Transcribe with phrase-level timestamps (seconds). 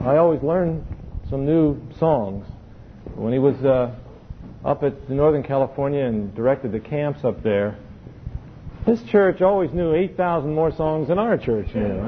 [0.00, 0.84] I always learn
[1.28, 2.46] some new songs.
[3.14, 3.94] When he was uh,
[4.64, 7.78] up at Northern California and directed the camps up there,
[8.86, 12.00] his church always knew 8,000 more songs than our church knew.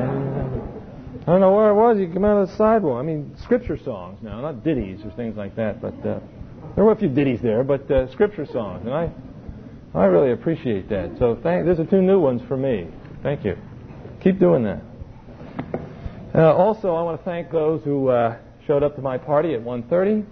[1.23, 1.99] I don't know where it was.
[1.99, 2.99] You come out of the sidewalk.
[2.99, 5.83] I mean, scripture songs now, not ditties or things like that.
[5.83, 6.21] But uh,
[6.77, 9.11] there were a few ditties there, but uh, scripture songs, and I,
[9.95, 11.19] I really appreciate that.
[11.19, 11.67] So thank.
[11.67, 12.89] These are two new ones for me.
[13.23, 13.57] Thank you.
[14.23, 14.83] Keep doing that.
[16.33, 19.61] Uh, also, I want to thank those who uh, showed up to my party at
[19.61, 20.25] 1:30.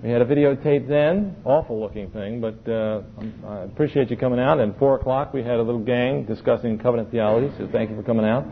[0.00, 3.02] We had a videotape then, awful looking thing, but uh,
[3.44, 4.60] I appreciate you coming out.
[4.60, 8.04] And 4 o'clock we had a little gang discussing covenant theology, so thank you for
[8.04, 8.46] coming out.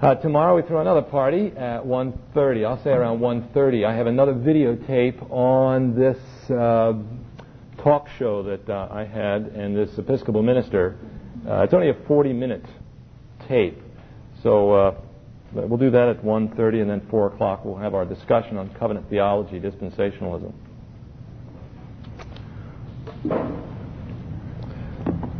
[0.00, 2.64] Uh, tomorrow we throw another party at 1.30.
[2.64, 3.84] I'll say around 1.30.
[3.84, 6.18] I have another videotape on this
[6.50, 6.92] uh,
[7.82, 10.98] talk show that uh, I had and this Episcopal minister.
[11.48, 12.64] Uh, it's only a 40-minute
[13.48, 13.80] tape.
[14.42, 15.02] So
[15.52, 19.08] we'll do that at 1.30 and then 4 o'clock we'll have our discussion on covenant
[19.08, 20.52] theology, dispensationalism.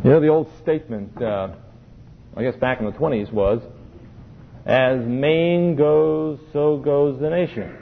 [0.03, 1.49] You know, the old statement, uh,
[2.35, 3.61] I guess back in the 20s, was,
[4.65, 7.75] as Maine goes, so goes the nation.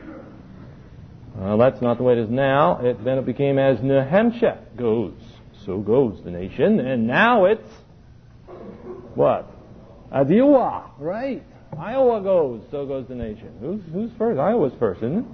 [1.36, 2.80] Well, that's not the way it is now.
[2.80, 5.14] It, then it became as New Hampshire goes,
[5.66, 6.80] so goes the nation.
[6.80, 7.70] And now it's,
[9.16, 9.52] what?
[10.12, 11.44] Iowa, right?
[11.80, 13.52] Iowa goes, so goes the nation.
[13.60, 14.40] Who's, who's first?
[14.40, 15.26] Iowa's first, isn't it?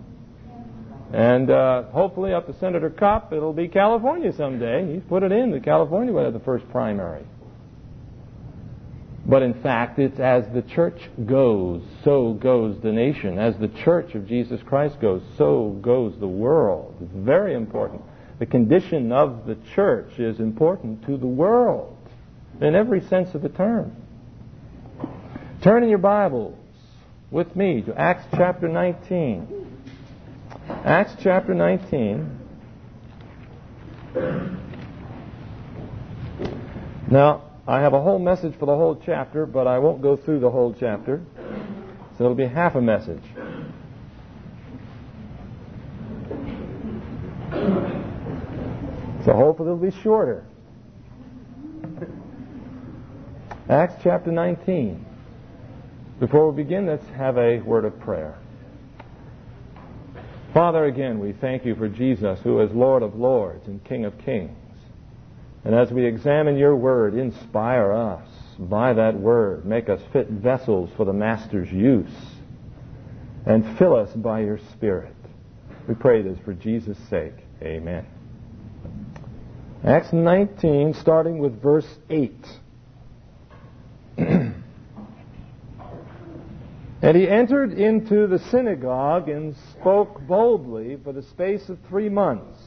[1.14, 4.94] And uh, hopefully, up to Senator Kopp, it'll be California someday.
[4.94, 7.23] He's put it in that California will have the first primary.
[9.25, 13.38] But in fact, it's as the church goes, so goes the nation.
[13.38, 16.95] As the church of Jesus Christ goes, so goes the world.
[17.02, 18.02] It's very important.
[18.39, 21.98] The condition of the church is important to the world
[22.59, 23.95] in every sense of the term.
[25.62, 26.58] Turn in your Bibles
[27.30, 29.84] with me to Acts chapter 19.
[30.67, 32.40] Acts chapter 19.
[37.11, 40.39] Now, I have a whole message for the whole chapter, but I won't go through
[40.39, 41.22] the whole chapter.
[42.17, 43.22] So it'll be half a message.
[49.26, 50.43] So hopefully it'll be shorter.
[53.70, 55.10] Acts chapter 19.
[56.21, 58.37] Before we begin, let's have a word of prayer.
[60.54, 64.15] Father, again, we thank you for Jesus, who is Lord of lords and King of
[64.20, 64.55] kings.
[65.65, 68.27] And as we examine your word, inspire us
[68.60, 69.65] by that word.
[69.65, 72.14] Make us fit vessels for the Master's use.
[73.48, 75.15] And fill us by your Spirit.
[75.87, 77.33] We pray this for Jesus' sake.
[77.64, 78.05] Amen.
[79.83, 82.31] Acts 19, starting with verse 8.
[87.02, 92.60] And he entered into the synagogue and spoke boldly for the space of three months,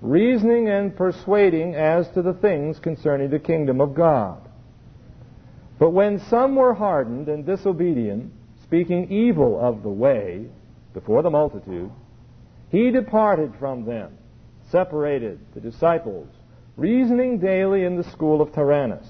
[0.00, 4.48] reasoning and persuading as to the things concerning the kingdom of God.
[5.78, 8.32] But when some were hardened and disobedient,
[8.62, 10.46] speaking evil of the way
[10.94, 11.90] before the multitude,
[12.70, 14.16] he departed from them,
[14.70, 16.28] separated the disciples,
[16.76, 19.06] reasoning daily in the school of Tyrannus.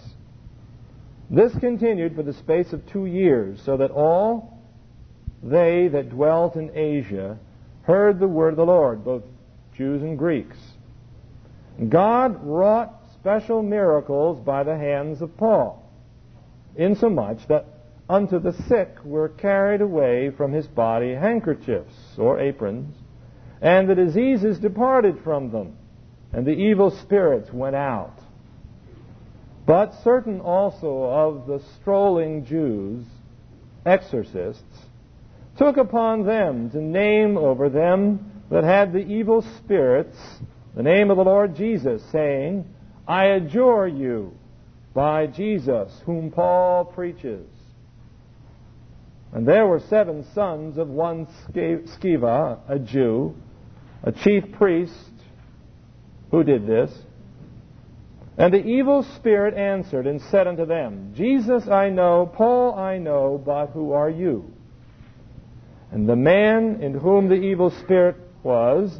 [1.31, 4.59] This continued for the space of two years, so that all
[5.43, 7.39] they that dwelt in Asia
[7.83, 9.23] heard the word of the Lord, both
[9.77, 10.59] Jews and Greeks.
[11.89, 15.89] God wrought special miracles by the hands of Paul,
[16.77, 17.67] insomuch that
[18.09, 22.93] unto the sick were carried away from his body handkerchiefs or aprons,
[23.63, 25.77] and the diseases departed from them,
[26.33, 28.19] and the evil spirits went out.
[29.71, 33.05] But certain also of the strolling Jews,
[33.87, 34.65] exorcists,
[35.59, 40.19] took upon them to name over them that had the evil spirits
[40.75, 42.65] the name of the Lord Jesus, saying,
[43.07, 44.37] I adjure you
[44.93, 47.47] by Jesus, whom Paul preaches.
[49.33, 53.37] And there were seven sons of one Sceva, a Jew,
[54.03, 55.13] a chief priest,
[56.33, 56.91] who did this.
[58.39, 63.43] And the evil spirit answered and said unto them, Jesus I know, Paul I know,
[63.45, 64.53] but who are you?
[65.91, 68.97] And the man in whom the evil spirit was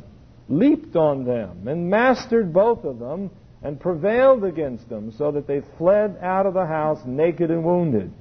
[0.49, 3.31] leaped on them and mastered both of them
[3.63, 8.13] and prevailed against them so that they fled out of the house naked and wounded.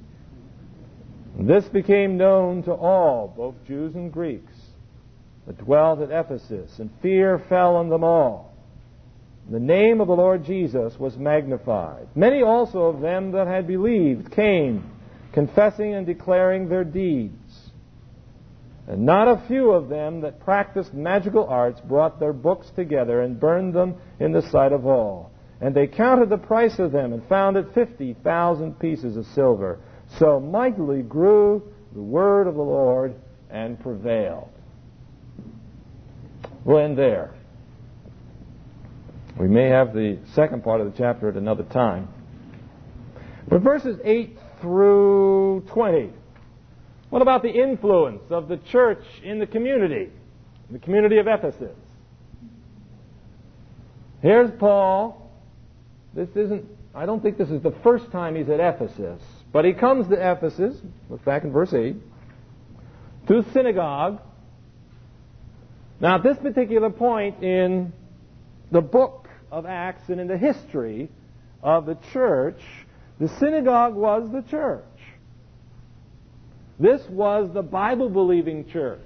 [1.38, 4.52] This became known to all, both Jews and Greeks,
[5.46, 8.49] that dwelt at Ephesus, and fear fell on them all.
[9.50, 12.06] The name of the Lord Jesus was magnified.
[12.14, 14.88] Many also of them that had believed came,
[15.32, 17.34] confessing and declaring their deeds.
[18.86, 23.40] And not a few of them that practiced magical arts brought their books together and
[23.40, 25.32] burned them in the sight of all.
[25.60, 29.80] And they counted the price of them and found it fifty thousand pieces of silver.
[30.18, 31.62] So mightily grew
[31.92, 33.16] the word of the Lord
[33.50, 34.50] and prevailed.
[36.64, 37.34] We'll end there.
[39.38, 42.08] We may have the second part of the chapter at another time.
[43.48, 46.10] But verses 8 through 20
[47.10, 50.10] what about the influence of the church in the community,
[50.70, 51.76] the community of Ephesus?
[54.22, 55.28] Here's Paul.
[56.14, 59.20] This isn't, I don't think this is the first time he's at Ephesus,
[59.52, 60.76] but he comes to Ephesus,
[61.08, 61.96] look back in verse 8,
[63.26, 64.20] to the synagogue.
[66.00, 67.92] Now, at this particular point in
[68.70, 69.19] the book
[69.50, 71.10] of Acts and in the history
[71.62, 72.60] of the church,
[73.18, 74.84] the synagogue was the church.
[76.78, 79.00] This was the Bible believing church.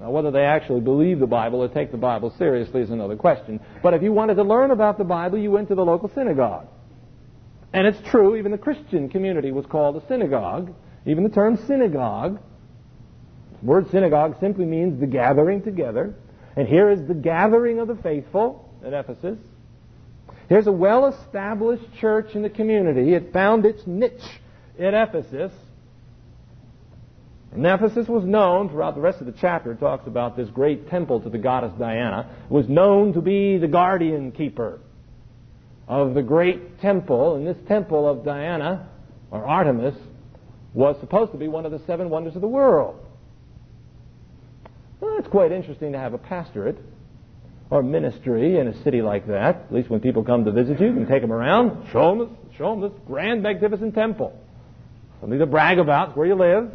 [0.00, 3.60] Now, whether they actually believe the Bible or take the Bible seriously is another question.
[3.82, 6.66] But if you wanted to learn about the Bible, you went to the local synagogue.
[7.72, 10.74] And it's true, even the Christian community was called a synagogue.
[11.06, 12.40] Even the term synagogue,
[13.60, 16.14] the word synagogue simply means the gathering together.
[16.56, 19.38] And here is the gathering of the faithful at Ephesus.
[20.48, 23.14] Here's a well established church in the community.
[23.14, 24.12] It found its niche
[24.78, 25.52] at Ephesus.
[27.52, 30.88] And Ephesus was known, throughout the rest of the chapter, it talks about this great
[30.88, 34.78] temple to the goddess Diana, was known to be the guardian keeper
[35.88, 37.36] of the great temple.
[37.36, 38.88] And this temple of Diana,
[39.30, 39.94] or Artemis,
[40.74, 43.00] was supposed to be one of the seven wonders of the world.
[45.00, 46.78] Well, it's quite interesting to have a pastorate
[47.70, 49.56] or ministry in a city like that.
[49.56, 52.18] At least when people come to visit you, you can take them around, show them
[52.18, 54.38] this, show them this grand, magnificent temple.
[55.20, 56.70] Something to brag about, where you live.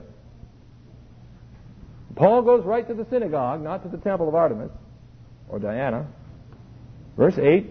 [2.15, 4.71] Paul goes right to the synagogue, not to the temple of Artemis
[5.47, 6.07] or Diana.
[7.15, 7.67] Verse 8.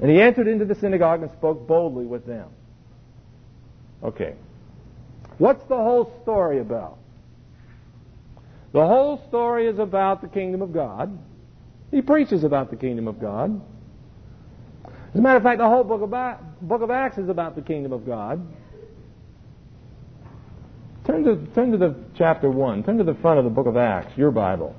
[0.00, 2.48] And he entered into the synagogue and spoke boldly with them.
[4.02, 4.34] Okay.
[5.38, 6.98] What's the whole story about?
[8.72, 11.18] The whole story is about the kingdom of God.
[11.90, 13.60] He preaches about the kingdom of God.
[14.84, 16.10] As a matter of fact, the whole book of,
[16.68, 18.46] book of Acts is about the kingdom of God.
[21.06, 22.84] Turn to, turn to the chapter 1.
[22.84, 24.76] Turn to the front of the book of Acts, your Bible.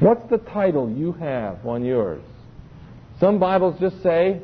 [0.00, 2.22] What's the title you have on yours?
[3.20, 4.40] Some Bibles just say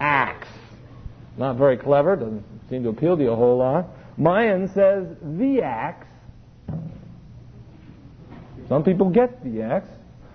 [0.00, 0.48] Acts.
[1.36, 3.86] Not very clever, doesn't seem to appeal to you a whole lot.
[4.20, 6.06] Mine says the Acts.
[8.68, 9.88] Some people get the Acts.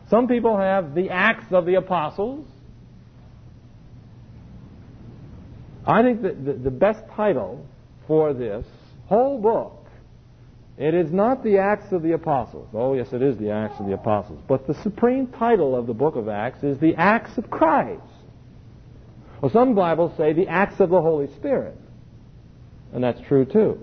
[0.09, 2.47] Some people have the Acts of the Apostles.
[5.85, 7.63] I think that the, the best title
[8.07, 8.65] for this
[9.05, 9.85] whole book
[10.77, 12.67] it is not the Acts of the Apostles.
[12.73, 14.41] Oh, yes, it is the Acts of the Apostles.
[14.47, 18.01] But the supreme title of the book of Acts is the Acts of Christ.
[19.41, 21.77] Well, some Bibles say the Acts of the Holy Spirit.
[22.95, 23.77] And that's true too.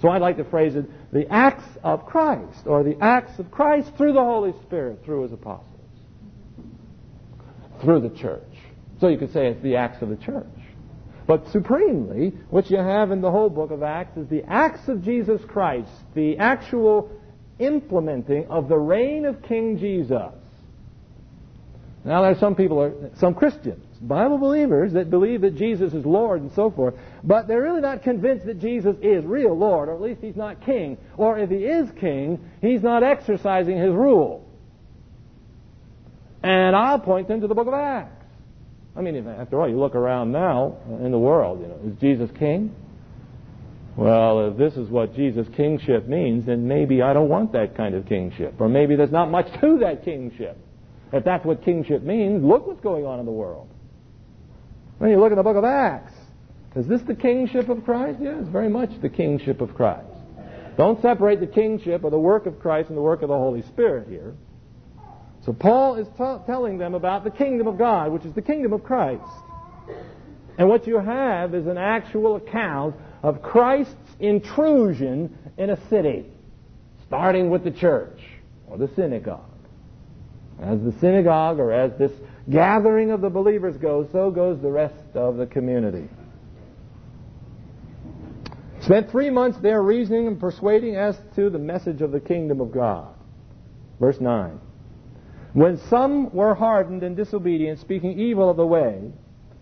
[0.00, 3.90] So I'd like to phrase it the Acts of Christ, or the Acts of Christ
[3.96, 5.66] through the Holy Spirit, through His apostles,
[7.80, 8.42] through the church.
[9.00, 10.46] So you could say it's the Acts of the church.
[11.26, 15.02] But supremely, what you have in the whole book of Acts is the acts of
[15.02, 17.10] Jesus Christ, the actual
[17.58, 20.32] implementing of the reign of King Jesus.
[22.08, 26.40] Now, there are some people, some Christians, Bible believers, that believe that Jesus is Lord
[26.40, 30.00] and so forth, but they're really not convinced that Jesus is real Lord, or at
[30.00, 30.96] least he's not king.
[31.18, 34.48] Or if he is king, he's not exercising his rule.
[36.42, 38.24] And I'll point them to the book of Acts.
[38.96, 42.30] I mean, after all, you look around now in the world, you know, is Jesus
[42.38, 42.74] king?
[43.96, 47.94] Well, if this is what Jesus' kingship means, then maybe I don't want that kind
[47.94, 48.58] of kingship.
[48.58, 50.56] Or maybe there's not much to that kingship.
[51.12, 53.68] If that's what kingship means, look what's going on in the world.
[54.98, 56.12] When you look in the book of Acts,
[56.76, 58.18] is this the kingship of Christ?
[58.20, 60.06] Yes, very much the kingship of Christ.
[60.76, 63.62] Don't separate the kingship or the work of Christ and the work of the Holy
[63.62, 64.34] Spirit here.
[65.44, 68.72] So Paul is t- telling them about the kingdom of God, which is the kingdom
[68.72, 69.22] of Christ.
[70.58, 76.26] And what you have is an actual account of Christ's intrusion in a city,
[77.06, 78.20] starting with the church
[78.68, 79.40] or the synagogue.
[80.62, 82.12] As the synagogue or as this
[82.50, 86.08] gathering of the believers goes, so goes the rest of the community.
[88.80, 92.72] Spent three months there reasoning and persuading as to the message of the kingdom of
[92.72, 93.08] God.
[94.00, 94.60] Verse 9.
[95.52, 99.12] When some were hardened and disobedient, speaking evil of the way,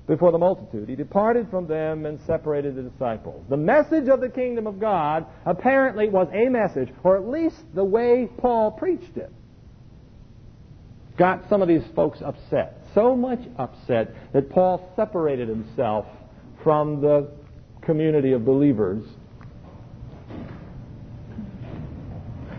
[0.06, 0.88] before the multitude.
[0.88, 3.44] He departed from them and separated the disciples.
[3.48, 7.84] The message of the kingdom of God apparently was a message, or at least the
[7.84, 9.32] way Paul preached it.
[11.16, 12.82] Got some of these folks upset.
[12.94, 16.06] So much upset that Paul separated himself
[16.62, 17.30] from the
[17.82, 19.04] community of believers.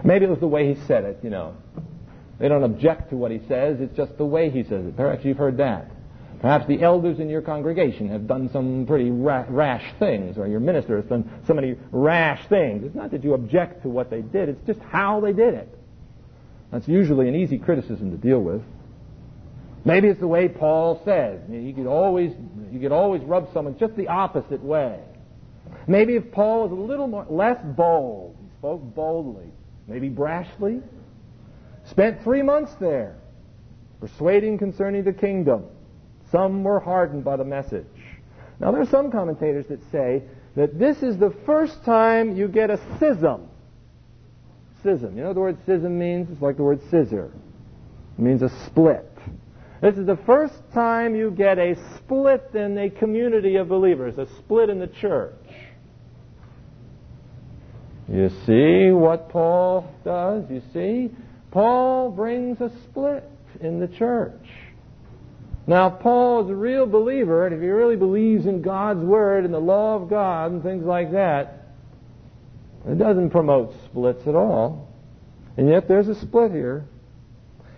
[0.03, 1.55] Maybe it was the way he said it, you know.
[2.39, 4.95] They don't object to what he says, it's just the way he says it.
[4.95, 5.91] Perhaps you've heard that.
[6.39, 10.97] Perhaps the elders in your congregation have done some pretty rash things, or your minister
[10.97, 12.83] has done so many rash things.
[12.85, 15.76] It's not that you object to what they did, it's just how they did it.
[16.71, 18.61] That's usually an easy criticism to deal with.
[19.85, 21.39] Maybe it's the way Paul says.
[21.49, 22.33] He could always,
[22.71, 24.99] he could always rub someone just the opposite way.
[25.87, 29.49] Maybe if Paul was a little more, less bold, he spoke boldly,
[29.87, 30.81] maybe brashly,
[31.85, 33.15] spent three months there,
[34.01, 35.65] persuading concerning the kingdom.
[36.31, 37.85] Some were hardened by the message.
[38.59, 40.23] Now, there are some commentators that say
[40.55, 43.47] that this is the first time you get a schism.
[44.79, 45.17] Schism.
[45.17, 46.29] You know what the word schism means?
[46.31, 47.31] It's like the word scissor.
[48.17, 49.11] It means a split.
[49.81, 54.27] This is the first time you get a split in a community of believers, a
[54.39, 55.33] split in the church.
[58.07, 60.45] You see what Paul does?
[60.49, 61.11] You see?
[61.51, 63.23] Paul brings a split
[63.59, 64.33] in the church.
[65.67, 69.43] Now, if Paul is a real believer, and if he really believes in God's Word
[69.43, 71.66] and the law of God and things like that,
[72.87, 74.87] it doesn't promote splits at all.
[75.57, 76.85] And yet there's a split here.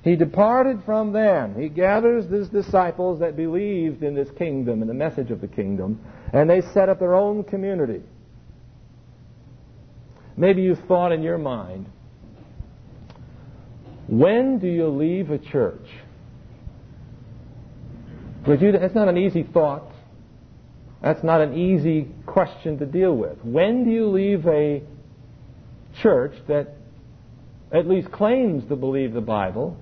[0.04, 1.60] He departed from them.
[1.60, 6.00] He gathers his disciples that believed in this kingdom and the message of the kingdom,
[6.32, 8.02] and they set up their own community.
[10.38, 11.88] Maybe you've thought in your mind,
[14.08, 15.86] when do you leave a church?
[18.42, 19.92] Because you, that's not an easy thought.
[21.02, 23.38] That's not an easy question to deal with.
[23.44, 24.82] When do you leave a
[26.02, 26.76] church that
[27.72, 29.78] at least claims to believe the Bible?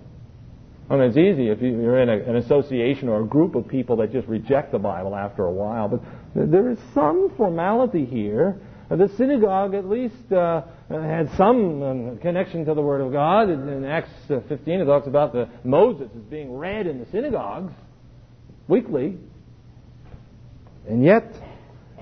[0.90, 3.98] I mean, it's easy if you're in a, an association or a group of people
[3.98, 6.02] that just reject the Bible after a while, but
[6.34, 8.62] there is some formality here.
[8.90, 13.50] The synagogue at least uh, had some uh, connection to the Word of God.
[13.50, 17.74] In Acts 15, it talks about the Moses is being read in the synagogues
[18.70, 19.18] weekly,
[20.88, 21.34] and yet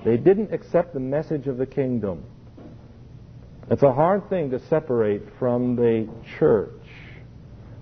[0.04, 2.22] they didn't accept the message of the kingdom.
[3.68, 6.08] It's a hard thing to separate from the
[6.38, 6.70] church.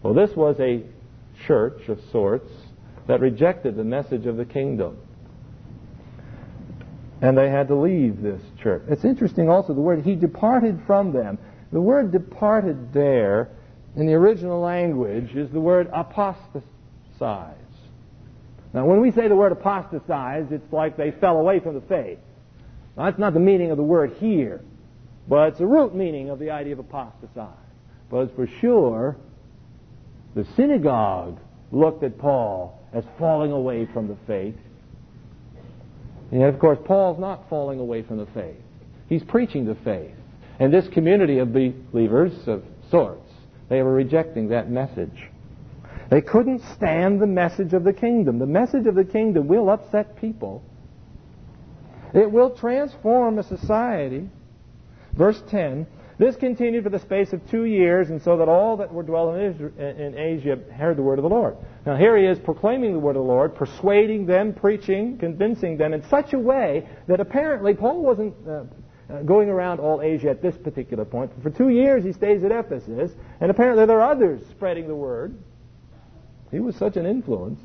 [0.03, 0.83] Well, this was a
[1.47, 2.51] church of sorts
[3.07, 4.97] that rejected the message of the kingdom.
[7.21, 8.83] And they had to leave this church.
[8.89, 11.39] It's interesting also the word, he departed from them.
[11.73, 13.51] The word departed there
[13.97, 16.65] in the original language is the word apostatize.
[18.73, 22.19] Now, when we say the word apostatize, it's like they fell away from the faith.
[22.97, 24.63] Now, that's not the meaning of the word here,
[25.29, 27.49] but it's the root meaning of the idea of apostatize.
[28.11, 29.17] But for sure,
[30.35, 31.39] the synagogue
[31.73, 34.57] looked at Paul as falling away from the faith.
[36.31, 38.57] And of course, Paul's not falling away from the faith.
[39.09, 40.15] He's preaching the faith.
[40.59, 43.31] And this community of believers of sorts,
[43.69, 45.31] they were rejecting that message.
[46.11, 48.39] They couldn't stand the message of the kingdom.
[48.39, 50.63] The message of the kingdom will upset people.
[52.15, 54.29] It will transform a society.
[55.17, 55.87] Verse 10
[56.19, 59.41] This continued for the space of two years, and so that all that were dwelling
[59.79, 61.57] in Asia heard the word of the Lord.
[61.87, 65.93] Now, here he is proclaiming the word of the Lord, persuading them, preaching, convincing them
[65.93, 68.35] in such a way that apparently Paul wasn't.
[68.49, 68.65] Uh,
[69.11, 71.31] uh, going around all Asia at this particular point.
[71.43, 75.37] For two years he stays at Ephesus, and apparently there are others spreading the word.
[76.51, 77.61] He was such an influence.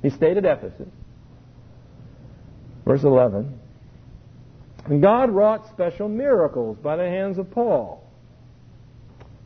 [0.00, 0.88] He stayed at Ephesus.
[2.84, 3.58] Verse 11.
[4.86, 8.02] And God wrought special miracles by the hands of Paul.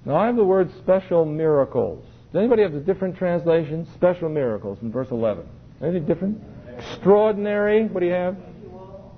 [0.04, 2.04] Now I have the word special miracles.
[2.32, 3.86] Does anybody have a different translation?
[3.94, 5.44] Special miracles in verse 11.
[5.82, 6.42] Anything different?
[6.78, 7.86] Extraordinary.
[7.86, 8.36] What do you have?
[8.36, 9.14] Unusual.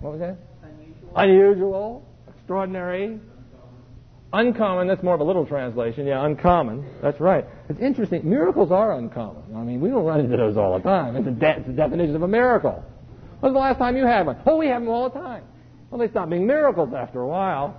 [0.00, 0.38] What was that?
[0.62, 1.12] Unusual.
[1.16, 2.06] Unusual.
[2.36, 3.20] Extraordinary.
[4.32, 6.06] Uncommon, that's more of a little translation.
[6.06, 6.84] Yeah, uncommon.
[7.00, 7.44] That's right.
[7.68, 8.28] It's interesting.
[8.28, 9.42] Miracles are uncommon.
[9.54, 11.14] I mean, we don't run into those all the time.
[11.14, 12.84] It's, de- it's the definition of a miracle.
[13.44, 14.38] When's the last time you had one?
[14.46, 15.44] Oh, we have them all the time.
[15.90, 17.76] Well, they stop being miracles after a while.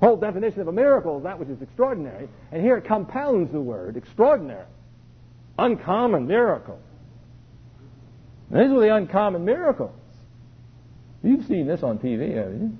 [0.00, 2.30] Whole definition of a miracle is that which is extraordinary.
[2.50, 4.64] And here it compounds the word extraordinary.
[5.58, 6.80] Uncommon miracle.
[8.50, 9.92] These were the uncommon miracles.
[11.22, 12.78] You've seen this on TV, haven't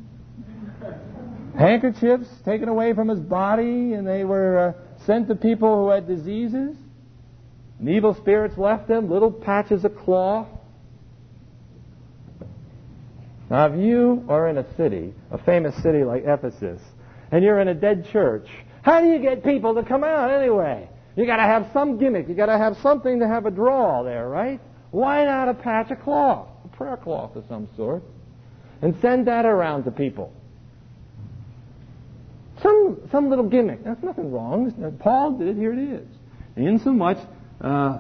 [0.83, 1.59] you?
[1.59, 6.09] handkerchiefs taken away from his body and they were uh, sent to people who had
[6.09, 6.75] diseases.
[7.79, 10.49] and evil spirits left them, little patches of cloth.
[13.51, 16.81] Now, if you are in a city, a famous city like Ephesus,
[17.31, 18.47] and you're in a dead church,
[18.83, 20.89] how do you get people to come out anyway?
[21.17, 22.29] You got to have some gimmick.
[22.29, 24.61] You got to have something to have a draw there, right?
[24.91, 28.03] Why not a patch of cloth, a prayer cloth of some sort,
[28.83, 30.33] and send that around to people?
[32.63, 33.85] Some some little gimmick.
[33.85, 34.73] That's nothing wrong.
[35.01, 35.57] Paul did it.
[35.57, 36.07] Here it is.
[36.57, 37.19] Insomuch
[37.61, 37.99] uh,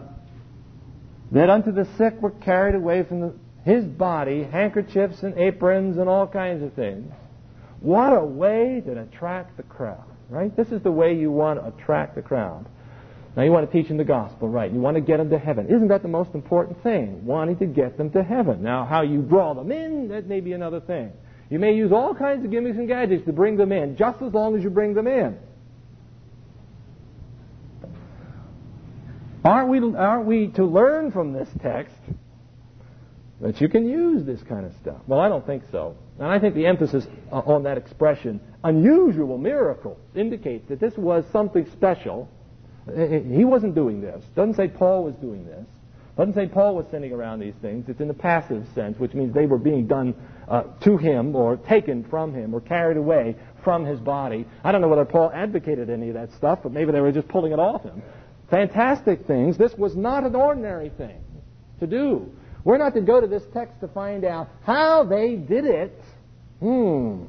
[1.32, 3.34] that unto the sick were carried away from the,
[3.64, 7.12] his body handkerchiefs and aprons and all kinds of things.
[7.80, 10.54] What a way to attract the crowd, right?
[10.56, 12.66] This is the way you want to attract the crowd.
[13.36, 14.72] Now you want to teach them the gospel, right?
[14.72, 15.66] You want to get them to heaven.
[15.66, 17.24] Isn't that the most important thing?
[17.26, 18.62] Wanting to get them to heaven.
[18.62, 21.12] Now how you draw them in, that may be another thing.
[21.50, 24.32] You may use all kinds of gimmicks and gadgets to bring them in, just as
[24.32, 25.38] long as you bring them in.
[29.44, 31.94] Aren't we, aren't we to learn from this text
[33.44, 35.02] that you can use this kind of stuff?
[35.06, 35.96] Well, I don't think so.
[36.18, 41.68] And I think the emphasis on that expression, unusual miracles, indicates that this was something
[41.72, 42.28] special
[42.86, 44.22] he wasn't doing this.
[44.34, 45.66] Doesn't say Paul was doing this.
[46.16, 47.88] Doesn't say Paul was sending around these things.
[47.88, 50.14] It's in the passive sense, which means they were being done
[50.48, 54.46] uh, to him or taken from him or carried away from his body.
[54.62, 57.28] I don't know whether Paul advocated any of that stuff, but maybe they were just
[57.28, 58.02] pulling it off him.
[58.50, 59.56] Fantastic things.
[59.56, 61.24] This was not an ordinary thing
[61.80, 62.30] to do.
[62.64, 66.00] We're not to go to this text to find out how they did it.
[66.60, 67.24] Hmm.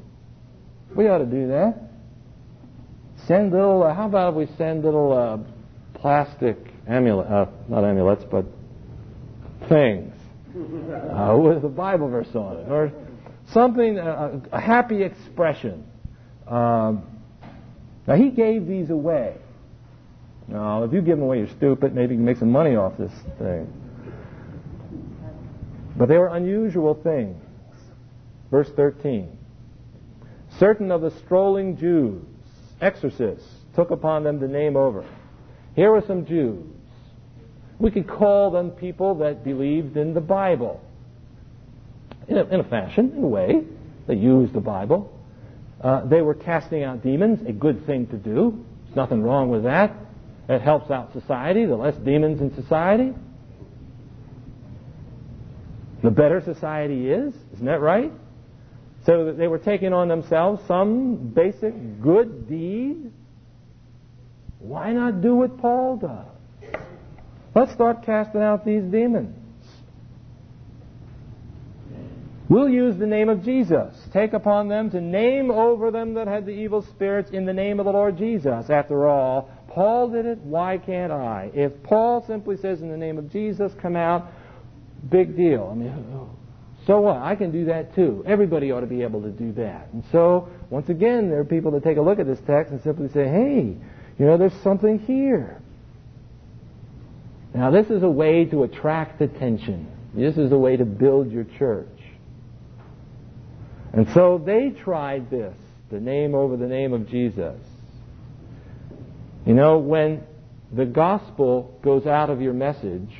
[0.96, 1.78] We ought to do that.
[3.26, 8.24] Send little, uh, how about if we send little uh, plastic amulet, uh, not amulets,
[8.30, 8.46] but
[9.68, 10.14] things
[10.54, 12.92] uh, with a Bible verse on it, or
[13.52, 15.84] something, uh, a happy expression.
[16.46, 17.04] Um,
[18.06, 19.36] now he gave these away.
[20.48, 21.94] Now, if you give them away, you're stupid.
[21.94, 23.72] Maybe you can make some money off this thing.
[25.96, 27.42] But they were unusual things.
[28.50, 29.36] Verse 13.
[30.58, 32.22] Certain of the strolling Jews
[32.80, 35.04] exorcists took upon them the name over.
[35.74, 36.64] Here were some Jews.
[37.78, 40.80] We could call them people that believed in the Bible.
[42.28, 43.64] In a, in a fashion, in a way.
[44.06, 45.12] They used the Bible.
[45.80, 48.64] Uh, they were casting out demons, a good thing to do.
[48.84, 49.94] There's nothing wrong with that.
[50.48, 51.66] It helps out society.
[51.66, 53.12] The less demons in society,
[56.06, 57.34] the better society is.
[57.54, 58.12] Isn't that right?
[59.06, 63.10] So that they were taking on themselves some basic good deed.
[64.60, 66.80] Why not do what Paul does?
[67.56, 69.36] Let's start casting out these demons.
[72.48, 73.92] We'll use the name of Jesus.
[74.12, 77.80] Take upon them to name over them that had the evil spirits in the name
[77.80, 78.70] of the Lord Jesus.
[78.70, 80.38] After all, Paul did it.
[80.38, 81.50] Why can't I?
[81.52, 84.30] If Paul simply says in the name of Jesus, come out,
[85.10, 85.68] big deal.
[85.70, 86.28] I mean,
[86.86, 87.16] so what?
[87.16, 88.22] I can do that too.
[88.26, 89.88] Everybody ought to be able to do that.
[89.92, 92.80] And so, once again, there are people that take a look at this text and
[92.82, 93.76] simply say, hey,
[94.18, 95.60] you know, there's something here.
[97.54, 99.88] Now, this is a way to attract attention.
[100.14, 101.88] This is a way to build your church.
[103.92, 105.54] And so they tried this,
[105.90, 107.58] the name over the name of Jesus.
[109.44, 110.22] You know, when
[110.72, 113.10] the gospel goes out of your message,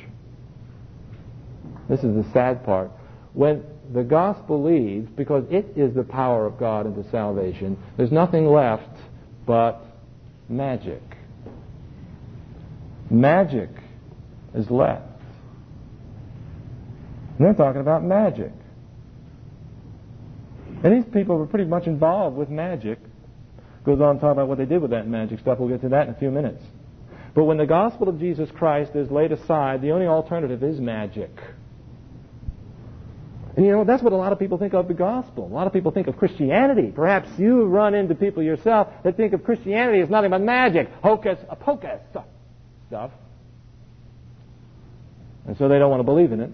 [1.89, 2.91] this is the sad part
[3.37, 8.47] when the gospel leaves, because it is the power of God into salvation, there's nothing
[8.47, 8.89] left
[9.45, 9.79] but
[10.49, 11.03] magic.
[13.11, 13.69] Magic
[14.55, 15.03] is left.
[17.37, 18.51] And they're talking about magic.
[20.83, 22.97] And these people were pretty much involved with magic.
[23.85, 25.59] Goes on to talk about what they did with that magic stuff.
[25.59, 26.63] We'll get to that in a few minutes.
[27.35, 31.29] But when the gospel of Jesus Christ is laid aside, the only alternative is magic.
[33.57, 35.45] And you know, that's what a lot of people think of the gospel.
[35.45, 36.91] A lot of people think of Christianity.
[36.95, 41.39] Perhaps you run into people yourself that think of Christianity as nothing but magic, hocus
[41.59, 41.99] pocus
[42.87, 43.09] stuff.
[45.47, 46.51] And so they don't want to believe in it.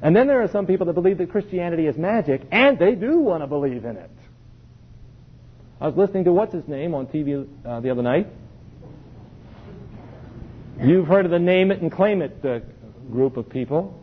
[0.00, 3.18] And then there are some people that believe that Christianity is magic, and they do
[3.18, 4.10] want to believe in it.
[5.82, 8.28] I was listening to what's his name on TV uh, the other night.
[10.80, 12.60] You've heard of the Name It and Claim It uh,
[13.10, 14.00] group of people.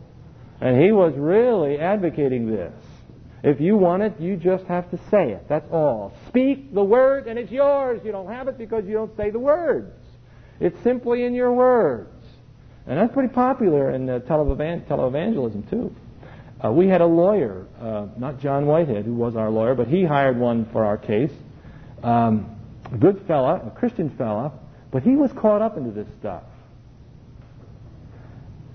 [0.62, 2.72] And he was really advocating this.
[3.42, 5.48] If you want it, you just have to say it.
[5.48, 6.14] That's all.
[6.28, 8.00] Speak the word and it's yours.
[8.04, 9.92] You don't have it because you don't say the words.
[10.60, 12.08] It's simply in your words.
[12.86, 15.92] And that's pretty popular in uh, televangelism, too.
[16.64, 20.04] Uh, we had a lawyer, uh, not John Whitehead, who was our lawyer, but he
[20.04, 21.32] hired one for our case.
[22.04, 22.54] Um,
[22.92, 24.52] a good fella, a Christian fella,
[24.92, 26.44] but he was caught up into this stuff.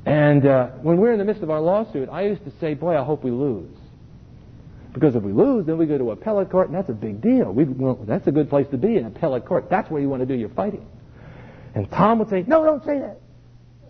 [0.08, 2.98] And uh, when we're in the midst of our lawsuit, I used to say, boy,
[2.98, 3.76] I hope we lose.
[4.94, 7.52] Because if we lose, then we go to appellate court, and that's a big deal.
[7.52, 9.70] We, well, that's a good place to be in appellate court.
[9.70, 10.88] That's where you want to do your fighting.
[11.76, 13.20] And Tom would say, no, don't say that.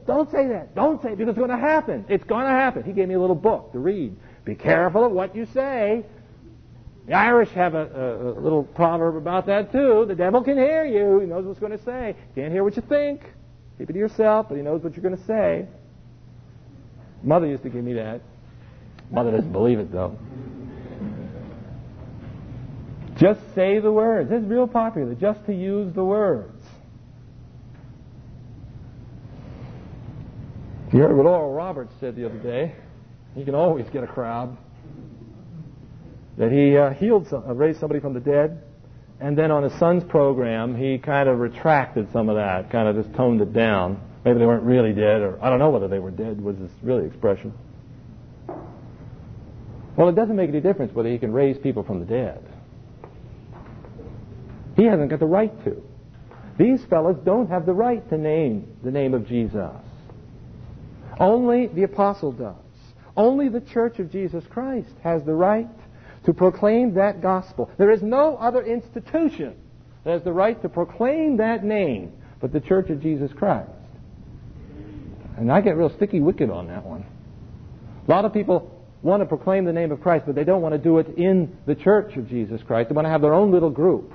[0.08, 0.74] Don't say that.
[0.74, 2.04] Don't say it because it's going to happen.
[2.10, 2.82] It's going to happen.
[2.82, 4.16] He gave me a little book to read.
[4.44, 6.04] Be careful of what you say.
[7.06, 10.06] The Irish have a, a, a little proverb about that too.
[10.08, 11.20] The devil can hear you.
[11.20, 12.16] He knows what's going to say.
[12.34, 13.22] Can't hear what you think.
[13.78, 15.68] Keep it to yourself, but he knows what you're going to say.
[17.24, 18.22] Mother used to give me that.
[19.12, 20.18] Mother doesn't believe it though.
[23.18, 24.30] Just say the words.
[24.32, 25.16] It's real popular.
[25.16, 26.54] Just to use the words.
[30.94, 32.76] You heard what Oral Roberts said the other day.
[33.36, 34.58] He can always get a crowd.
[36.38, 38.62] That he uh, healed, some, uh, raised somebody from the dead,
[39.20, 43.04] and then on his son's program, he kind of retracted some of that, kind of
[43.04, 44.00] just toned it down.
[44.26, 46.72] Maybe they weren't really dead, or I don't know whether they were dead, was his
[46.82, 47.54] really expression.
[49.96, 52.44] Well, it doesn't make any difference whether he can raise people from the dead.
[54.76, 55.82] He hasn't got the right to.
[56.58, 59.72] These fellows don't have the right to name the name of Jesus.
[61.20, 62.56] Only the apostle does.
[63.16, 65.68] Only the church of Jesus Christ has the right
[66.26, 67.72] to proclaim that gospel.
[67.78, 69.56] There is no other institution
[70.04, 73.72] that has the right to proclaim that name but the church of Jesus Christ.
[75.38, 77.06] And I get real sticky wicked on that one.
[78.08, 78.74] A lot of people
[79.04, 81.56] want to proclaim the name of Christ, but they don't want to do it in
[81.66, 82.90] the church of Jesus Christ.
[82.90, 84.12] They want to have their own little group.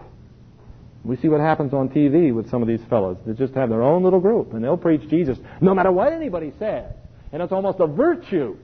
[1.04, 3.18] We see what happens on TV with some of these fellows.
[3.26, 6.52] They just have their own little group, and they'll preach Jesus no matter what anybody
[6.58, 6.92] says.
[7.32, 8.56] And it's almost a virtue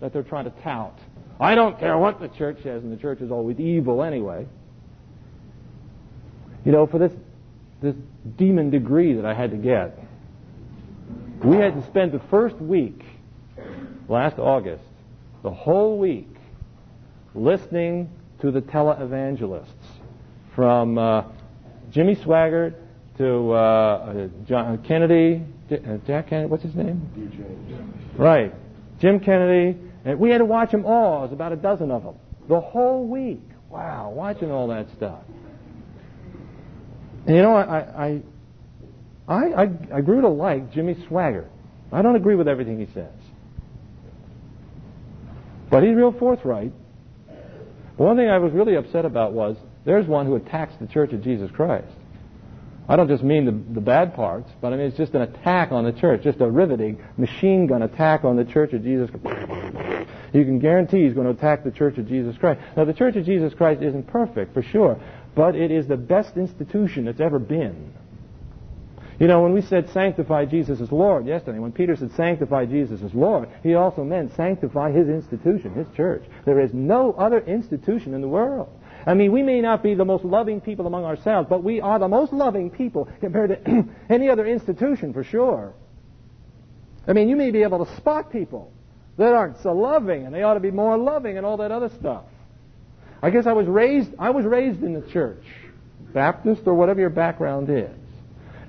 [0.00, 0.98] that they're trying to tout.
[1.38, 4.46] I don't care what the church says, and the church is always evil anyway.
[6.64, 7.12] You know, for this,
[7.80, 7.94] this
[8.36, 8.70] D.Min.
[8.70, 9.98] degree that I had to get,
[11.44, 13.04] we had to spend the first week,
[14.08, 14.84] last August,
[15.42, 16.28] the whole week,
[17.34, 19.66] listening to the televangelists
[20.54, 21.24] from uh,
[21.90, 22.74] Jimmy Swaggart
[23.18, 27.08] to uh, John Kennedy, uh, Jack Kennedy, what's his name?
[27.16, 28.18] DJ.
[28.18, 28.54] Right.
[29.00, 29.78] Jim Kennedy.
[30.04, 31.18] And we had to watch them all.
[31.18, 32.14] It was about a dozen of them.
[32.48, 33.42] The whole week.
[33.68, 35.20] Wow, watching all that stuff.
[37.26, 38.22] And you know, I, I,
[39.30, 41.48] I, I grew to like Jimmy Swaggart.
[41.92, 43.12] I don't agree with everything he says.
[45.70, 46.72] But he's real forthright.
[47.96, 51.22] One thing I was really upset about was there's one who attacks the Church of
[51.22, 51.92] Jesus Christ.
[52.88, 55.70] I don't just mean the, the bad parts, but I mean it's just an attack
[55.70, 60.08] on the church, just a riveting machine gun attack on the Church of Jesus Christ.
[60.32, 62.60] You can guarantee he's going to attack the Church of Jesus Christ.
[62.76, 65.00] Now, the Church of Jesus Christ isn't perfect, for sure,
[65.36, 67.92] but it is the best institution that's ever been.
[69.20, 73.02] You know, when we said sanctify Jesus as Lord yesterday, when Peter said sanctify Jesus
[73.02, 76.24] as Lord, he also meant sanctify his institution, his church.
[76.44, 78.70] There is no other institution in the world
[79.06, 81.98] I mean, we may not be the most loving people among ourselves, but we are
[81.98, 85.72] the most loving people compared to any other institution for sure.
[87.06, 88.70] I mean, you may be able to spot people
[89.16, 91.88] that aren't so loving, and they ought to be more loving and all that other
[91.98, 92.24] stuff.
[93.22, 95.44] I guess I was raised, I was raised in the church,
[96.12, 97.90] Baptist or whatever your background is.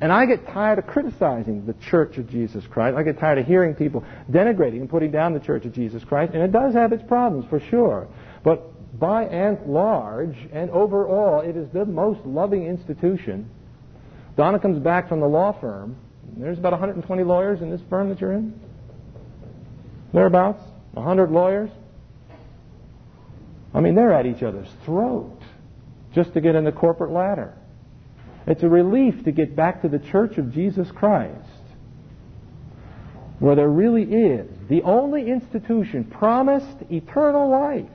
[0.02, 2.98] And I get tired of criticizing the Church of Jesus Christ.
[2.98, 6.34] I get tired of hearing people denigrating and putting down the Church of Jesus Christ.
[6.34, 8.08] And it does have its problems, for sure.
[8.44, 13.48] But by and large and overall, it is the most loving institution.
[14.36, 15.96] Donna comes back from the law firm.
[16.36, 18.60] There's about 120 lawyers in this firm that you're in.
[20.14, 21.70] Thereabouts, 100 lawyers.
[23.72, 25.40] I mean, they're at each other's throat
[26.14, 27.54] just to get in the corporate ladder.
[28.48, 31.48] It's a relief to get back to the Church of Jesus Christ,
[33.40, 37.90] where there really is the only institution promised eternal life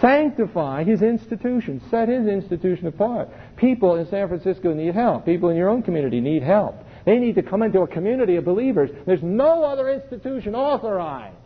[0.00, 1.80] Sanctify his institution.
[1.90, 3.28] Set his institution apart.
[3.56, 5.24] People in San Francisco need help.
[5.24, 6.76] People in your own community need help.
[7.04, 8.90] They need to come into a community of believers.
[9.06, 11.36] There's no other institution authorized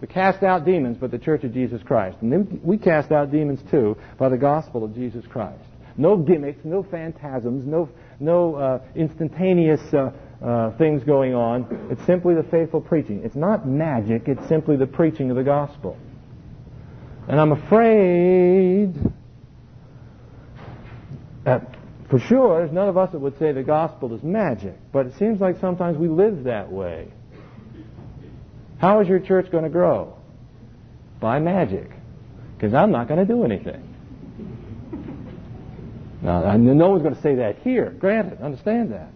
[0.00, 2.18] to cast out demons but the Church of Jesus Christ.
[2.22, 5.62] And we cast out demons too by the gospel of Jesus Christ.
[5.98, 7.88] No gimmicks, no phantasms, no,
[8.20, 10.12] no uh, instantaneous uh,
[10.44, 11.88] uh, things going on.
[11.90, 13.22] It's simply the faithful preaching.
[13.24, 15.96] It's not magic, it's simply the preaching of the gospel.
[17.28, 18.94] And I'm afraid
[21.44, 21.76] that
[22.10, 25.14] for sure there's none of us that would say the gospel is magic, but it
[25.18, 27.08] seems like sometimes we live that way.
[28.78, 30.16] How is your church going to grow?
[31.20, 31.90] By magic.
[32.56, 33.85] Because I'm not going to do anything.
[36.26, 37.90] Now, no one's going to say that here.
[37.90, 39.12] Granted, understand that.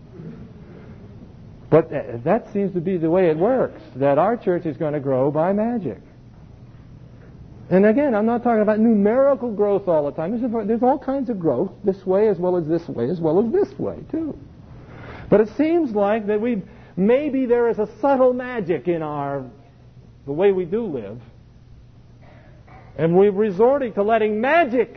[1.69, 4.93] But uh, that seems to be the way it works, that our church is going
[4.93, 5.99] to grow by magic.
[7.69, 10.41] And again, I'm not talking about numerical growth all the time.
[10.41, 13.45] There's, there's all kinds of growth, this way as well as this way, as well
[13.45, 14.39] as this way, too.
[15.29, 16.63] But it seems like that we
[16.97, 19.45] maybe there is a subtle magic in our
[20.27, 21.21] the way we do live.
[22.97, 24.97] And we're resorting to letting magic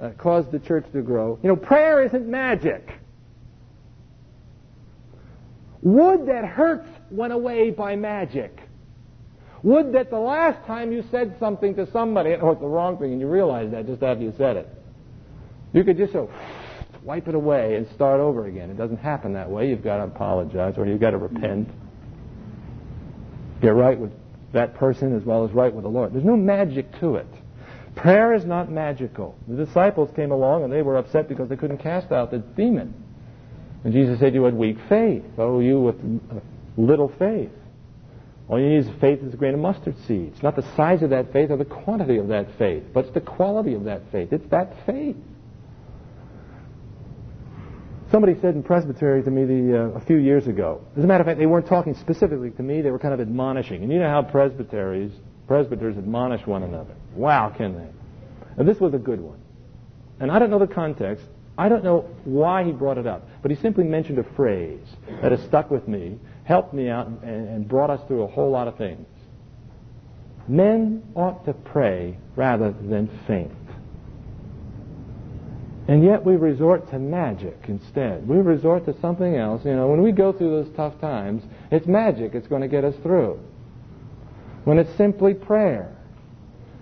[0.00, 1.38] uh, cause the church to grow.
[1.42, 2.90] You know, prayer isn't magic.
[5.82, 8.60] Would that hurts went away by magic.
[9.62, 13.20] Would that the last time you said something to somebody, it's the wrong thing, and
[13.20, 14.68] you realize that just after you said it,
[15.72, 16.30] you could just so
[17.02, 18.70] wipe it away and start over again.
[18.70, 19.68] It doesn't happen that way.
[19.68, 21.68] You've got to apologize, or you've got to repent.
[23.62, 24.12] Get right with
[24.52, 26.12] that person as well as right with the Lord.
[26.12, 27.28] There's no magic to it.
[27.96, 29.34] Prayer is not magical.
[29.48, 32.94] The disciples came along and they were upset because they couldn't cast out the demon.
[33.84, 35.24] And Jesus said, You had weak faith.
[35.38, 35.96] Oh, you with
[36.76, 37.50] little faith.
[38.48, 40.32] All you need is faith as a grain of mustard seed.
[40.34, 43.14] It's not the size of that faith or the quantity of that faith, but it's
[43.14, 44.32] the quality of that faith.
[44.32, 45.16] It's that faith.
[48.12, 50.80] Somebody said in Presbytery to me the, uh, a few years ago.
[50.96, 53.20] As a matter of fact, they weren't talking specifically to me; they were kind of
[53.20, 53.82] admonishing.
[53.82, 55.12] And you know how presbyteries,
[55.46, 56.94] presbyters admonish one another.
[57.14, 57.88] Wow, can they?
[58.58, 59.40] And this was a good one.
[60.20, 61.24] And I don't know the context.
[61.58, 64.86] I don't know why he brought it up, but he simply mentioned a phrase
[65.22, 68.50] that has stuck with me helped me out and, and brought us through a whole
[68.50, 69.06] lot of things.
[70.48, 73.52] Men ought to pray rather than faint.
[75.88, 78.26] And yet we resort to magic instead.
[78.26, 79.64] We resort to something else.
[79.64, 82.34] You know, when we go through those tough times, it's magic.
[82.34, 83.38] It's going to get us through.
[84.66, 85.96] When it's simply prayer.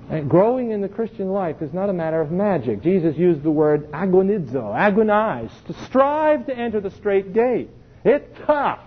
[0.09, 2.83] And growing in the Christian life is not a matter of magic.
[2.83, 7.69] Jesus used the word agonizo, agonize, to strive to enter the straight gate.
[8.03, 8.79] It's tough.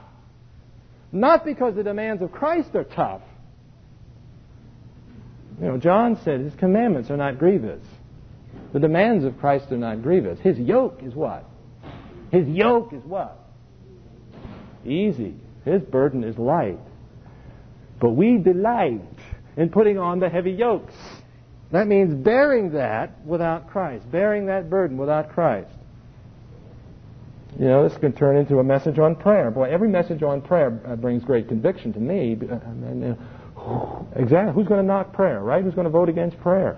[1.11, 3.21] Not because the demands of Christ are tough.
[5.61, 7.85] You know, John said his commandments are not grievous.
[8.73, 10.39] The demands of Christ are not grievous.
[10.39, 11.45] His yoke is what?
[12.31, 13.37] His yoke is what?
[14.83, 15.35] Easy.
[15.65, 16.79] His burden is light.
[17.99, 19.01] But we delight
[19.55, 20.93] in putting on the heavy yokes.
[21.71, 25.71] That means bearing that without Christ, bearing that burden without Christ.
[27.59, 29.49] You know, this can turn into a message on prayer.
[29.49, 32.37] Boy, every message on prayer uh, brings great conviction to me.
[32.39, 34.53] Uh, uh, exactly.
[34.53, 35.63] Who's going to knock prayer, right?
[35.63, 36.77] Who's going to vote against prayer?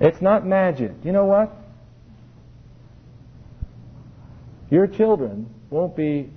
[0.00, 0.92] It's not magic.
[1.02, 1.50] You know what?
[4.70, 6.30] Your children won't be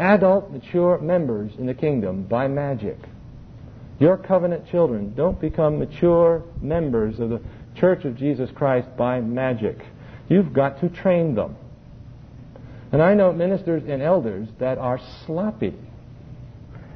[0.00, 2.96] adult, mature members in the kingdom by magic.
[3.98, 7.40] Your covenant children don't become mature members of the
[7.76, 9.78] Church of Jesus Christ by magic.
[10.28, 11.56] You've got to train them.
[12.92, 15.74] And I know ministers and elders that are sloppy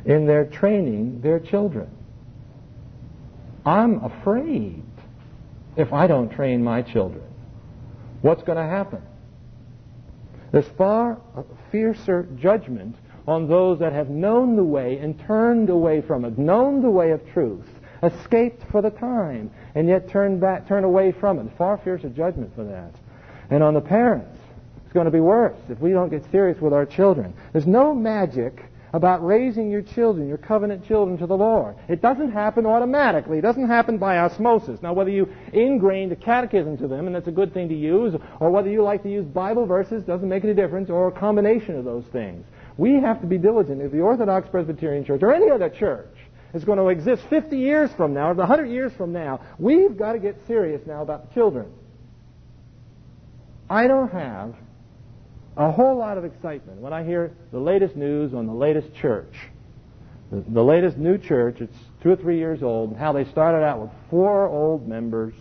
[0.04, 1.88] in their training their children.
[3.64, 4.82] I'm afraid
[5.76, 7.22] if I don't train my children.
[8.22, 9.02] What's going to happen?
[10.54, 11.18] There's far
[11.72, 12.94] fiercer judgment
[13.26, 17.10] on those that have known the way and turned away from it, known the way
[17.10, 17.66] of truth,
[18.04, 21.48] escaped for the time, and yet turned back, turned away from it.
[21.58, 22.94] Far fiercer judgment for that.
[23.50, 24.38] And on the parents,
[24.84, 27.34] it's going to be worse if we don't get serious with our children.
[27.52, 28.62] There's no magic
[28.94, 31.74] about raising your children, your covenant children, to the Lord.
[31.88, 33.38] It doesn't happen automatically.
[33.38, 34.80] It doesn't happen by osmosis.
[34.83, 38.14] Now, whether you ingrain the catechism to them, and that's a good thing to use,
[38.38, 41.76] or whether you like to use Bible verses, doesn't make any difference, or a combination
[41.76, 42.46] of those things.
[42.76, 43.83] We have to be diligent.
[43.83, 46.14] If the Orthodox Presbyterian Church, or any other church,
[46.54, 50.12] is going to exist 50 years from now, or 100 years from now, we've got
[50.12, 51.72] to get serious now about the children.
[53.68, 54.54] I don't have
[55.56, 59.34] a whole lot of excitement when I hear the latest news on the latest church.
[60.30, 63.64] The, the latest new church, it's two or three years old, and how they started
[63.64, 65.34] out with four old members,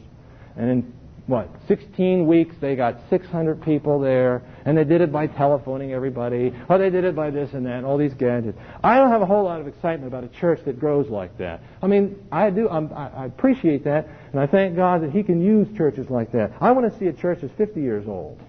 [0.55, 0.93] and in
[1.25, 6.53] what, 16 weeks they got 600 people there, and they did it by telephoning everybody,
[6.67, 8.57] or they did it by this and that, all these gadgets.
[8.83, 11.61] I don't have a whole lot of excitement about a church that grows like that.
[11.81, 15.41] I mean, I do, I'm, i appreciate that, and I thank God that He can
[15.41, 16.51] use churches like that.
[16.59, 18.39] I want to see a church that's 50 years old.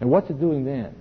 [0.00, 0.96] And what's it doing then?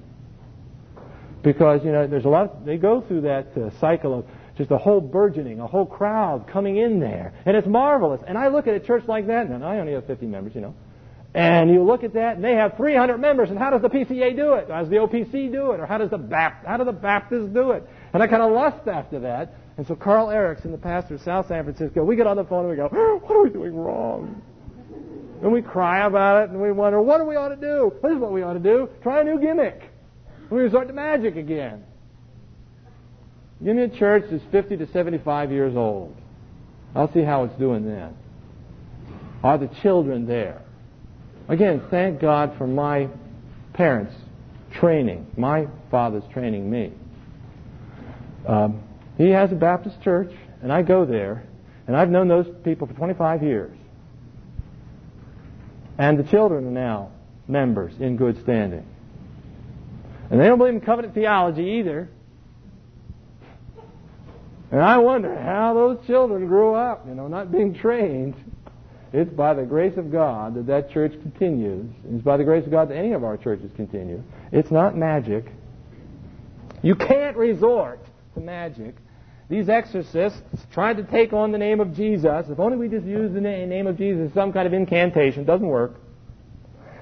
[1.44, 4.26] Because, you know, there's a lot, of, they go through that uh, cycle of
[4.58, 7.34] just a whole burgeoning, a whole crowd coming in there.
[7.46, 8.22] And it's marvelous.
[8.28, 10.62] And I look at a church like that, and I only have 50 members, you
[10.62, 10.76] know.
[11.34, 13.50] And you look at that, and they have 300 members.
[13.50, 14.70] And how does the PCA do it?
[14.70, 15.80] How does the OPC do it?
[15.80, 17.88] Or how does the Bap- how do the Baptists do it?
[18.14, 19.56] And I kind of lust after that.
[19.78, 22.66] And so Carl Erickson, the pastor of South San Francisco, we get on the phone
[22.66, 22.88] and we go,
[23.24, 24.42] "What are we doing wrong?
[25.42, 27.92] And we cry about it and we wonder, what do we ought to do?
[28.04, 28.90] This is what we ought to do.
[29.02, 29.91] Try a new gimmick.
[30.52, 31.86] We resort to magic again.
[33.66, 36.16] A church that's 50 to 75 years old.
[36.94, 38.14] I'll see how it's doing then.
[39.44, 40.62] Are the children there?
[41.48, 43.08] Again, thank God for my
[43.74, 44.14] parents'
[44.74, 45.28] training.
[45.38, 46.92] My father's training me.
[48.46, 48.84] Um,
[49.18, 51.44] he has a Baptist church, and I go there,
[51.88, 53.78] and I've known those people for 25 years.
[55.98, 57.12] And the children are now
[57.48, 58.86] members in good standing.
[60.32, 62.10] And they don't believe in covenant theology either.
[64.72, 68.36] And I wonder how those children grew up, you know, not being trained.
[69.12, 71.86] It's by the grace of God that that church continues.
[72.10, 74.24] It's by the grace of God that any of our churches continue.
[74.54, 75.52] It's not magic.
[76.82, 78.00] You can't resort
[78.36, 78.96] to magic.
[79.50, 80.42] These exorcists
[80.72, 82.46] tried to take on the name of Jesus.
[82.48, 85.42] If only we just use the name of Jesus, as some kind of incantation.
[85.42, 86.00] It doesn't work.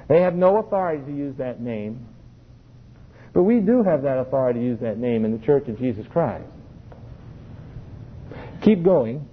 [0.08, 2.08] They have no authority to use that name.
[3.34, 6.06] But we do have that authority to use that name in the Church of Jesus
[6.12, 6.46] Christ.
[8.62, 9.28] Keep going.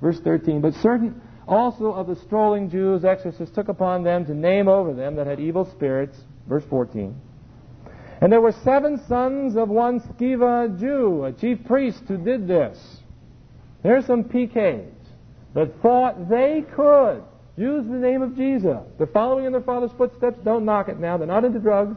[0.00, 0.60] Verse 13.
[0.60, 5.16] But certain also of the strolling Jews, exorcists took upon them to name over them
[5.16, 6.16] that had evil spirits.
[6.48, 7.14] Verse 14.
[8.20, 12.78] And there were seven sons of one Sceva Jew, a chief priest, who did this.
[13.82, 14.92] There's some PKs
[15.54, 17.22] that thought they could
[17.56, 18.76] use the name of Jesus.
[18.98, 20.38] They're following in their father's footsteps.
[20.44, 21.16] Don't knock it now.
[21.16, 21.96] They're not into drugs.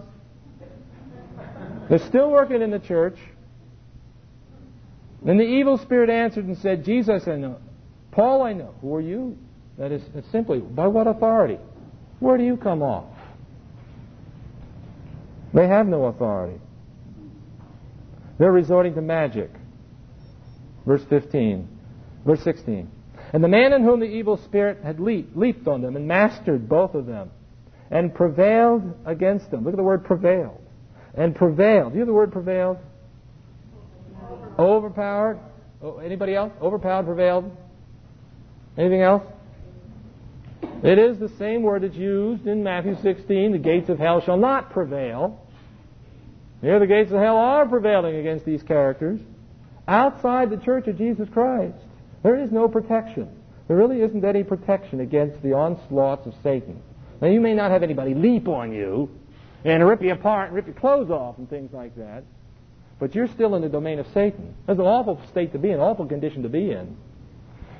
[1.89, 3.17] They're still working in the church.
[5.23, 7.57] Then the evil spirit answered and said, Jesus I know.
[8.11, 8.75] Paul I know.
[8.81, 9.37] Who are you?
[9.77, 11.57] That is simply, by what authority?
[12.19, 13.09] Where do you come off?
[15.53, 16.59] They have no authority.
[18.37, 19.51] They're resorting to magic.
[20.85, 21.67] Verse 15.
[22.25, 22.89] Verse 16.
[23.33, 26.69] And the man in whom the evil spirit had leaped, leaped on them and mastered
[26.69, 27.31] both of them
[27.89, 29.63] and prevailed against them.
[29.63, 30.62] Look at the word prevailed.
[31.15, 31.93] And prevailed.
[31.93, 32.77] Do you have the word prevailed?
[34.57, 35.39] Overpowered.
[35.81, 36.51] Oh, anybody else?
[36.61, 37.55] Overpowered, prevailed.
[38.77, 39.23] Anything else?
[40.83, 43.51] It is the same word that's used in Matthew 16.
[43.51, 45.39] The gates of hell shall not prevail.
[46.61, 49.19] Here, the gates of hell are prevailing against these characters.
[49.87, 51.77] Outside the church of Jesus Christ,
[52.23, 53.29] there is no protection.
[53.67, 56.81] There really isn't any protection against the onslaughts of Satan.
[57.21, 59.09] Now, you may not have anybody leap on you
[59.63, 62.23] and rip you apart and rip your clothes off and things like that.
[62.99, 64.55] But you're still in the domain of Satan.
[64.65, 66.95] That's an awful state to be in, an awful condition to be in.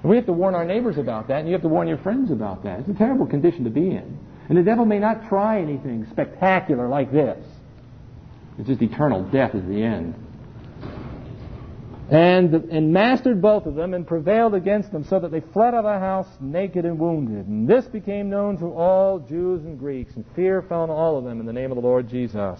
[0.01, 1.97] And we have to warn our neighbors about that, and you have to warn your
[1.97, 2.79] friends about that.
[2.79, 4.19] It's a terrible condition to be in.
[4.49, 7.43] And the devil may not try anything spectacular like this.
[8.59, 10.15] It's just eternal death is the end.
[12.13, 15.83] And, and mastered both of them and prevailed against them so that they fled out
[15.83, 17.47] of the house naked and wounded.
[17.47, 21.23] And this became known to all Jews and Greeks, and fear fell on all of
[21.23, 22.59] them in the name of the Lord Jesus.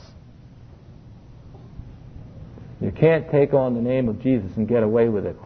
[2.82, 5.38] You can't take on the name of Jesus and get away with it.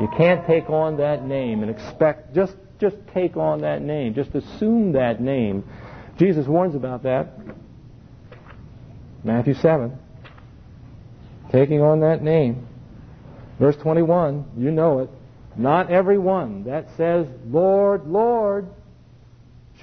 [0.00, 4.12] You can't take on that name and expect, just, just take on that name.
[4.12, 5.62] Just assume that name.
[6.18, 7.28] Jesus warns about that.
[9.22, 9.96] Matthew 7.
[11.52, 12.66] Taking on that name.
[13.58, 15.10] Verse 21, you know it.
[15.56, 18.68] Not every one that says, Lord, Lord,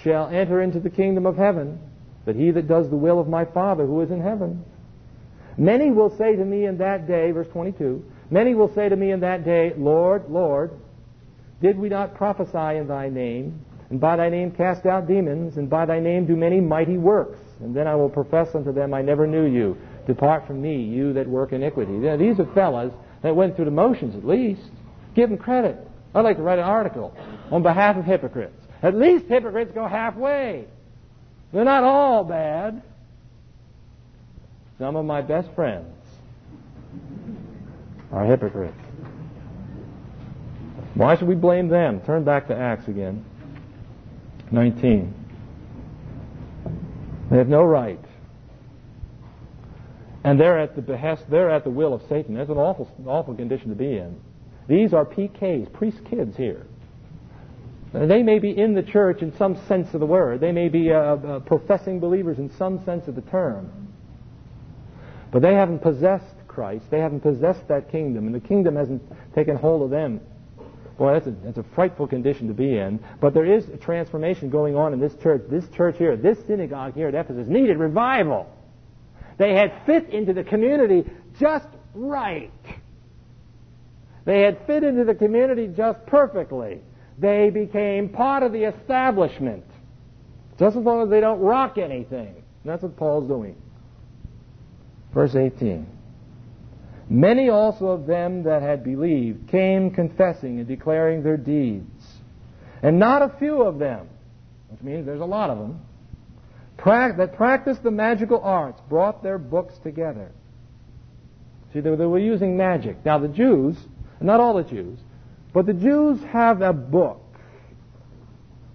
[0.03, 1.79] shall enter into the kingdom of heaven,
[2.25, 4.63] but he that does the will of my Father who is in heaven.
[5.57, 9.11] Many will say to me in that day, verse 22, many will say to me
[9.11, 10.71] in that day, Lord, Lord,
[11.61, 13.59] did we not prophesy in thy name,
[13.89, 17.39] and by thy name cast out demons, and by thy name do many mighty works?
[17.59, 19.77] And then I will profess unto them, I never knew you.
[20.05, 21.93] Depart from me, you that work iniquity.
[21.93, 24.61] Now, these are fellas that went through the motions at least.
[25.15, 25.77] Give them credit.
[26.13, 27.15] I'd like to write an article
[27.51, 28.61] on behalf of hypocrites.
[28.83, 30.67] At least hypocrites go halfway.
[31.51, 32.83] They're not all bad.
[34.77, 35.87] Some of my best friends
[38.11, 38.77] are hypocrites.
[40.95, 42.01] Why should we blame them?
[42.01, 43.25] Turn back to Acts again.
[44.51, 45.13] 19.
[47.31, 47.99] They have no right.
[50.23, 52.35] And they're at the behest, they're at the will of Satan.
[52.35, 54.19] That's an awful, awful condition to be in.
[54.67, 56.65] These are PKs, priest kids here.
[57.93, 60.39] They may be in the church in some sense of the word.
[60.39, 63.93] They may be uh, uh, professing believers in some sense of the term.
[65.31, 66.85] But they haven't possessed Christ.
[66.89, 69.03] They haven't possessed that kingdom, and the kingdom hasn't
[69.35, 70.21] taken hold of them.
[70.97, 73.03] Boy, that's a, that's a frightful condition to be in.
[73.19, 75.43] But there is a transformation going on in this church.
[75.49, 78.47] This church here, this synagogue here at Ephesus needed revival.
[79.37, 81.09] They had fit into the community
[81.39, 82.51] just right.
[84.25, 86.81] They had fit into the community just perfectly.
[87.17, 89.65] They became part of the establishment.
[90.59, 92.43] Just as long as they don't rock anything.
[92.63, 93.55] That's what Paul's doing.
[95.13, 95.85] Verse 18.
[97.09, 102.05] Many also of them that had believed came confessing and declaring their deeds.
[102.81, 104.07] And not a few of them,
[104.69, 105.81] which means there's a lot of them,
[106.85, 110.31] that practiced the magical arts brought their books together.
[111.73, 113.03] See, they were using magic.
[113.05, 113.77] Now, the Jews,
[114.21, 114.99] not all the Jews,
[115.53, 117.21] but the Jews have a book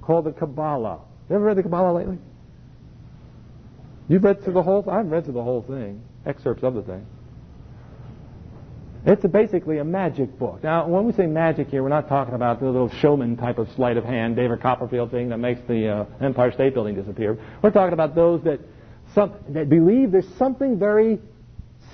[0.02, 1.00] called the Kabbalah.
[1.28, 2.18] You ever read the Kabbalah lately?
[4.08, 4.88] You've read through the whole.
[4.88, 6.02] I haven't read through the whole thing.
[6.24, 7.06] Excerpts of the thing.
[9.08, 10.62] It's a basically a magic book.
[10.62, 13.66] Now, when we say magic here, we're not talking about the little showman type of
[13.74, 17.38] sleight of hand, David Copperfield thing that makes the uh, Empire State Building disappear.
[17.62, 18.60] We're talking about those that
[19.14, 21.20] some, that believe there's something very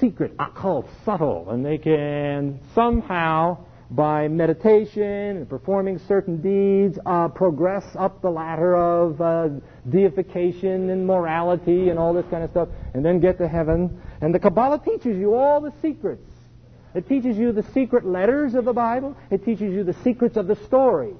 [0.01, 3.59] secret, occult, subtle, and they can somehow
[3.93, 9.49] by meditation and performing certain deeds, uh, progress up the ladder of uh,
[9.89, 14.03] deification and morality and all this kind of stuff, and then get to heaven.
[14.21, 16.34] And the Kabbalah teaches you all the secrets.
[16.95, 19.17] It teaches you the secret letters of the Bible.
[19.31, 21.17] It teaches you the secrets of the stories.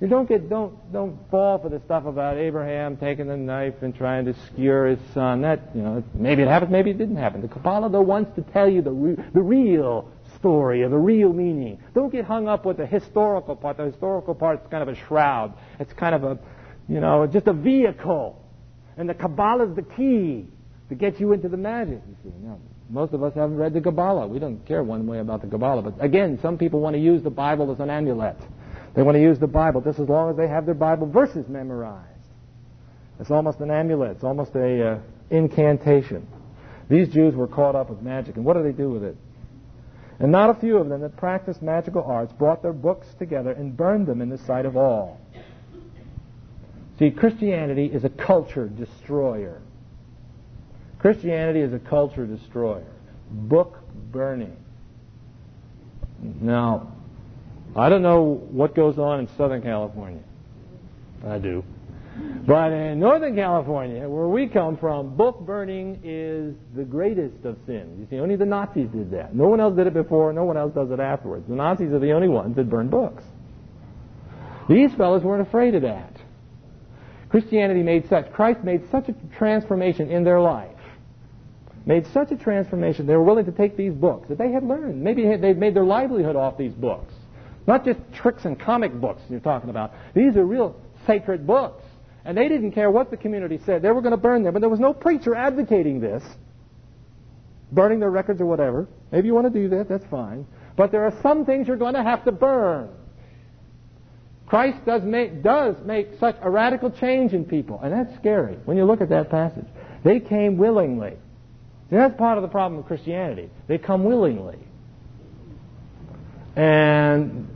[0.00, 3.94] You don't get don't don't fall for the stuff about Abraham taking the knife and
[3.94, 5.42] trying to skewer his son.
[5.42, 7.40] That you know maybe it happened, maybe it didn't happen.
[7.40, 11.32] The Kabbalah though wants to tell you the re- the real story or the real
[11.32, 11.78] meaning.
[11.94, 13.76] Don't get hung up with the historical part.
[13.76, 15.54] The historical part is kind of a shroud.
[15.78, 16.38] It's kind of a,
[16.88, 18.44] you know, just a vehicle.
[18.96, 20.48] And the Kabbalah is the key
[20.88, 22.36] to get you into the magic, you see.
[22.42, 22.58] Now,
[22.90, 24.26] most of us haven't read the Kabbalah.
[24.26, 25.82] We don't care one way about the Kabbalah.
[25.82, 28.36] But again, some people want to use the Bible as an amulet.
[28.94, 31.48] They want to use the Bible just as long as they have their Bible verses
[31.48, 32.08] memorized.
[33.18, 34.12] It's almost an amulet.
[34.12, 34.98] It's almost a uh,
[35.30, 36.26] incantation.
[36.88, 38.36] These Jews were caught up with magic.
[38.36, 39.16] And what do they do with it?
[40.18, 43.76] And not a few of them that practiced magical arts brought their books together and
[43.76, 45.20] burned them in the sight of all.
[46.98, 49.60] See, Christianity is a culture destroyer.
[51.02, 52.86] Christianity is a culture destroyer.
[53.30, 53.78] Book
[54.10, 54.56] burning.
[56.40, 56.92] Now,
[57.74, 60.22] I don't know what goes on in Southern California.
[61.26, 61.64] I do.
[62.46, 67.98] But in Northern California, where we come from, book burning is the greatest of sins.
[67.98, 69.34] You see, only the Nazis did that.
[69.34, 71.48] No one else did it before, no one else does it afterwards.
[71.48, 73.24] The Nazis are the only ones that burn books.
[74.68, 76.16] These fellows weren't afraid of that.
[77.30, 80.71] Christianity made such, Christ made such a transformation in their life,
[81.84, 85.02] made such a transformation, they were willing to take these books that they had learned.
[85.02, 87.12] Maybe they'd made their livelihood off these books.
[87.66, 89.92] Not just tricks and comic books you're talking about.
[90.14, 90.76] These are real
[91.06, 91.84] sacred books.
[92.24, 93.82] And they didn't care what the community said.
[93.82, 94.52] They were going to burn them.
[94.52, 96.22] But there was no preacher advocating this,
[97.72, 98.86] burning their records or whatever.
[99.10, 100.46] Maybe you want to do that, that's fine.
[100.76, 102.90] But there are some things you're going to have to burn.
[104.46, 108.76] Christ does make, does make such a radical change in people, and that's scary when
[108.76, 109.64] you look at that passage.
[110.04, 111.14] They came willingly.
[111.92, 113.50] See, that's part of the problem with Christianity.
[113.66, 114.56] They come willingly.
[116.56, 117.50] And,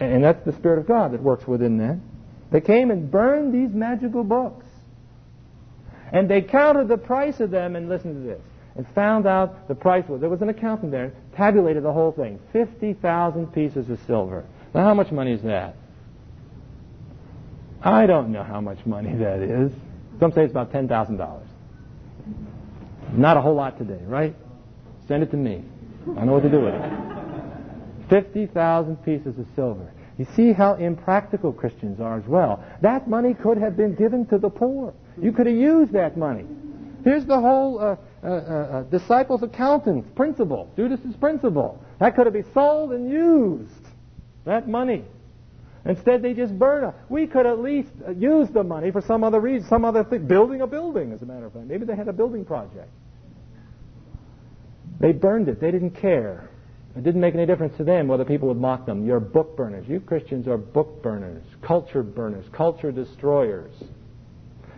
[0.00, 2.00] and that's the Spirit of God that works within that.
[2.50, 4.66] They came and burned these magical books.
[6.12, 8.40] And they counted the price of them, and listen to this,
[8.74, 12.40] and found out the price was, there was an accountant there, tabulated the whole thing,
[12.52, 14.44] 50,000 pieces of silver.
[14.74, 15.76] Now, how much money is that?
[17.82, 19.70] I don't know how much money that is.
[20.18, 21.46] Some say it's about $10,000.
[23.12, 24.34] Not a whole lot today, right?
[25.08, 25.64] Send it to me.
[26.18, 26.92] I know what to do with it.
[28.08, 29.92] 50,000 pieces of silver.
[30.18, 32.64] You see how impractical Christians are as well.
[32.80, 34.94] That money could have been given to the poor.
[35.20, 36.46] You could have used that money.
[37.04, 41.82] Here's the whole uh, uh, uh, uh disciples' accountants principle, Judas's principle.
[42.00, 43.70] That could have been sold and used.
[44.44, 45.04] That money.
[45.86, 46.94] Instead, they just burn it.
[47.08, 50.60] We could at least use the money for some other reason, some other thing, building
[50.60, 51.66] a building, as a matter of fact.
[51.66, 52.90] Maybe they had a building project.
[54.98, 55.60] They burned it.
[55.60, 56.50] They didn't care.
[56.96, 59.06] It didn't make any difference to them whether people would mock them.
[59.06, 59.86] You're book burners.
[59.86, 63.74] You Christians are book burners, culture burners, culture destroyers.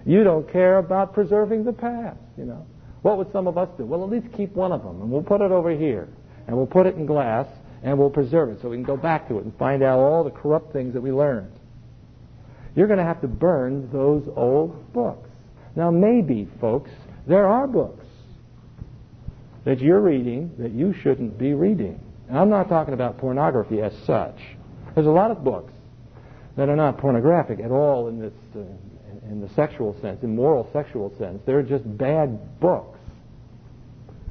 [0.05, 2.67] You don't care about preserving the past, you know.
[3.03, 3.85] What would some of us do?
[3.85, 6.09] Well, at least keep one of them, and we'll put it over here,
[6.47, 7.47] and we'll put it in glass,
[7.83, 10.25] and we'll preserve it so we can go back to it and find out all
[10.25, 11.53] the corrupt things that we learned.
[12.75, 15.29] You're going to have to burn those old books.
[15.77, 16.91] Now, maybe, folks,
[17.27, 18.05] there are books
[19.65, 22.01] that you're reading that you shouldn't be reading.
[22.29, 24.39] And I'm not talking about pornography as such.
[24.95, 25.73] There's a lot of books
[26.57, 28.61] that are not pornographic at all in this, uh,
[29.31, 31.41] in the sexual sense, in moral sexual sense.
[31.47, 32.99] They're just bad books.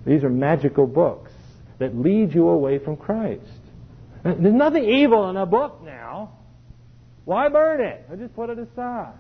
[0.06, 1.27] These are magical books
[1.80, 3.44] that lead you away from Christ.
[4.24, 6.34] There's nothing evil in a book now.
[7.26, 8.06] Why burn it?
[8.12, 9.14] I just put it aside.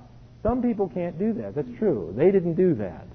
[0.43, 1.55] Some people can't do that.
[1.55, 2.13] That's true.
[2.15, 3.05] They didn't do that.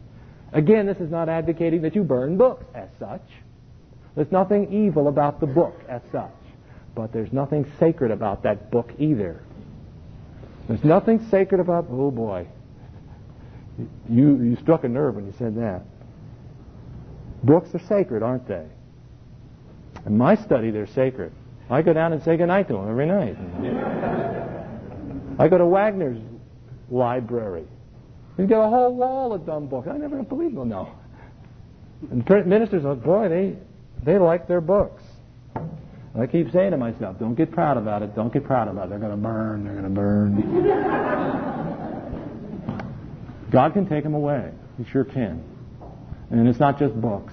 [0.53, 3.23] Again, this is not advocating that you burn books as such.
[4.15, 6.31] There's nothing evil about the book as such.
[6.95, 9.43] But there's nothing sacred about that book either.
[10.69, 12.47] There's nothing sacred about, oh boy,
[14.09, 15.83] you, you struck a nerve when you said that.
[17.43, 18.67] Books are sacred, aren't they?
[20.07, 21.33] In my study, they're sacred.
[21.71, 23.37] I go down and say goodnight to them every night.
[25.39, 26.19] I go to Wagner's
[26.91, 27.65] library.
[28.39, 29.89] You get a whole wall of dumb books.
[29.89, 30.69] I never believe them.
[30.69, 30.89] No.
[32.11, 33.57] And ministers, boy, they
[34.03, 35.03] they like their books.
[36.19, 38.15] I keep saying to myself, don't get proud about it.
[38.15, 38.91] Don't get proud about it.
[38.91, 39.65] They're going to burn.
[39.65, 40.43] They're going to burn.
[43.51, 44.51] God can take them away.
[44.77, 45.43] He sure can.
[46.31, 47.33] And it's not just books.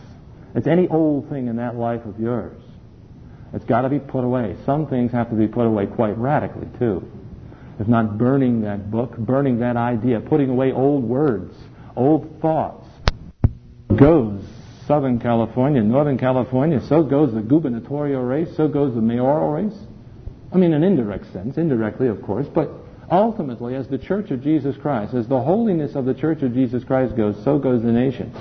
[0.56, 2.62] It's any old thing in that life of yours.
[3.54, 4.56] It's got to be put away.
[4.66, 7.10] Some things have to be put away quite radically, too.
[7.80, 11.56] If not burning that book, burning that idea, putting away old words,
[11.95, 12.88] old thoughts.
[13.95, 14.43] Goes
[14.86, 19.78] Southern California, Northern California, so goes the gubernatorial race, so goes the mayoral race.
[20.52, 22.72] I mean, in indirect sense, indirectly, of course, but
[23.12, 26.84] ultimately, as the Church of Jesus Christ, as the holiness of the Church of Jesus
[26.84, 28.34] Christ goes, so goes the nation.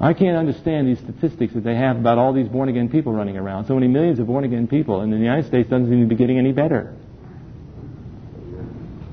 [0.00, 3.36] I can't understand these statistics that they have about all these born again people running
[3.36, 3.66] around.
[3.66, 6.14] So many millions of born again people, and the United States doesn't seem to be
[6.14, 6.94] getting any better.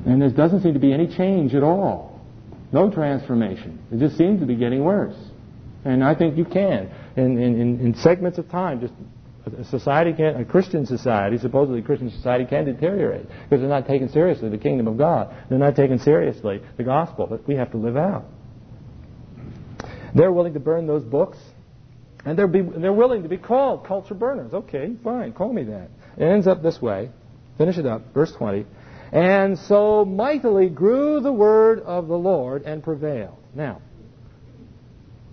[0.06, 2.22] And there doesn't seem to be any change at all.
[2.72, 3.80] No transformation.
[3.92, 5.16] It just seems to be getting worse.
[5.84, 6.92] And I think you can.
[7.16, 8.94] In, in, in segments of time, just
[9.60, 13.88] a society can, a Christian society, supposedly a Christian society, can deteriorate because they're not
[13.88, 15.36] taking seriously the kingdom of God.
[15.50, 18.26] They're not taking seriously the gospel that we have to live out.
[20.16, 21.38] They're willing to burn those books,
[22.24, 24.54] and they're, be, they're willing to be called culture burners.
[24.54, 25.90] Okay, fine, call me that.
[26.18, 27.12] It ends up this way.
[27.58, 28.66] Finish it up, verse 20.
[29.12, 33.38] And so mightily grew the word of the Lord and prevailed.
[33.54, 33.82] Now,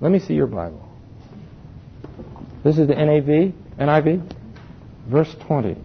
[0.01, 0.89] let me see your Bible.
[2.65, 4.35] This is the NAV, NIV,
[5.09, 5.77] verse 20.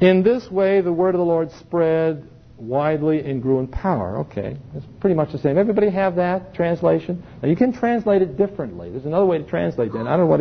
[0.00, 2.28] In this way, the word of the Lord spread
[2.58, 4.18] widely and grew in power.
[4.18, 5.56] Okay, it's pretty much the same.
[5.56, 7.22] Everybody have that translation?
[7.42, 8.90] Now you can translate it differently.
[8.90, 10.06] There's another way to translate that.
[10.06, 10.40] I don't know what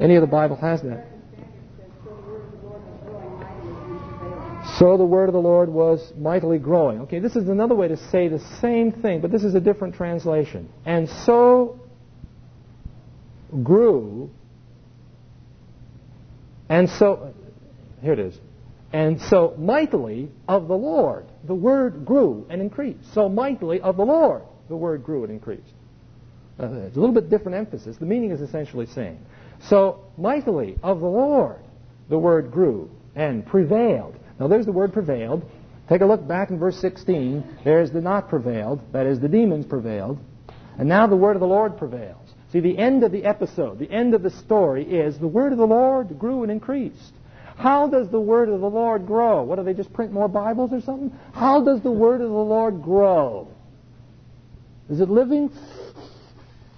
[0.00, 1.06] any of the Bible has that.
[4.78, 7.00] So the word of the Lord was mightily growing.
[7.02, 9.94] Okay, this is another way to say the same thing, but this is a different
[9.94, 10.68] translation.
[10.84, 11.80] And so
[13.62, 14.30] grew,
[16.68, 17.34] and so,
[18.02, 18.36] here it is.
[18.92, 23.12] And so mightily of the Lord, the word grew and increased.
[23.12, 25.74] So mightily of the Lord, the word grew and increased.
[26.58, 27.96] Uh, it's a little bit different emphasis.
[27.96, 29.18] The meaning is essentially the same.
[29.68, 31.60] So mightily of the Lord,
[32.08, 34.16] the word grew and prevailed.
[34.38, 35.44] Now there's the word prevailed.
[35.88, 37.58] Take a look back in verse 16.
[37.64, 38.80] There's the not prevailed.
[38.92, 40.18] That is, the demons prevailed.
[40.78, 42.24] And now the word of the Lord prevails.
[42.52, 45.58] See, the end of the episode, the end of the story is the word of
[45.58, 47.12] the Lord grew and increased.
[47.56, 49.42] How does the word of the Lord grow?
[49.42, 51.16] What do they just print more Bibles or something?
[51.32, 53.48] How does the word of the Lord grow?
[54.90, 55.50] Is it living?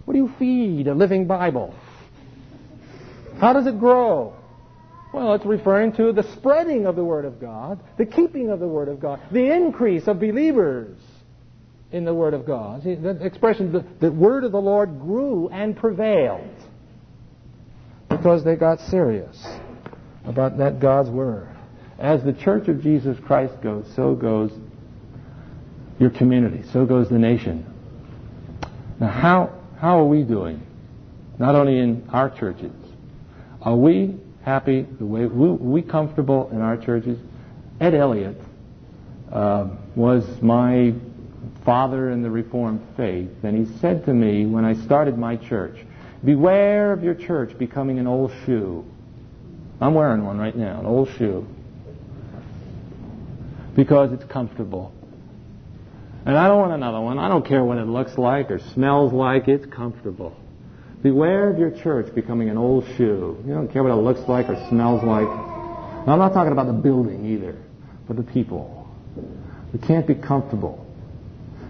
[0.05, 1.74] What do you feed a living Bible?
[3.41, 4.35] How does it grow?
[5.12, 8.68] Well, it's referring to the spreading of the Word of God, the keeping of the
[8.68, 10.99] Word of God, the increase of believers
[11.91, 12.83] in the Word of God.
[12.83, 16.55] See, the expression, the, the Word of the Lord grew and prevailed
[18.09, 19.43] because they got serious
[20.27, 21.49] about that God's Word.
[21.99, 24.53] As the Church of Jesus Christ goes, so goes
[25.99, 27.64] your community, so goes the nation.
[29.01, 30.66] Now, how, how are we doing?
[31.39, 32.72] Not only in our churches.
[33.62, 37.18] Are we happy the way, we, we comfortable in our churches?
[37.81, 38.41] Ed Elliott
[39.33, 40.95] uh, was my
[41.64, 45.77] father in the Reformed faith, and he said to me when I started my church,
[46.24, 48.85] Beware of your church becoming an old shoe.
[49.81, 51.47] I'm wearing one right now, an old shoe.
[53.74, 54.93] Because it's comfortable.
[56.24, 57.18] And I don't want another one.
[57.18, 59.49] I don't care what it looks like or smells like.
[59.49, 60.37] It's comfortable.
[61.03, 63.41] Beware of your church becoming an old shoe.
[63.47, 65.27] You don't care what it looks like or smells like.
[65.27, 67.57] Now, I'm not talking about the building either,
[68.09, 68.89] but the people.
[69.72, 70.85] We can't be comfortable.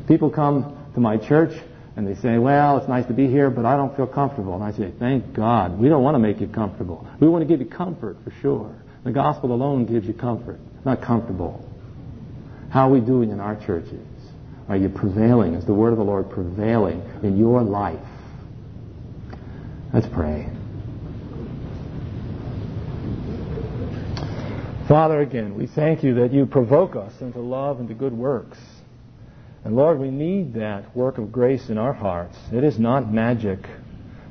[0.06, 1.52] People come to my church
[1.96, 4.54] and they say, well, it's nice to be here, but I don't feel comfortable.
[4.54, 5.78] And I say, thank God.
[5.78, 7.08] We don't want to make you comfortable.
[7.20, 8.74] We want to give you comfort for sure.
[9.04, 11.64] The gospel alone gives you comfort, not comfortable.
[12.70, 14.06] How are we doing in our churches?
[14.68, 15.54] Are you prevailing?
[15.54, 17.98] Is the word of the Lord prevailing in your life?
[19.94, 20.50] Let's pray.
[24.86, 28.58] Father, again, we thank you that you provoke us into love and to good works.
[29.66, 32.38] And Lord, we need that work of grace in our hearts.
[32.52, 33.58] It is not magic.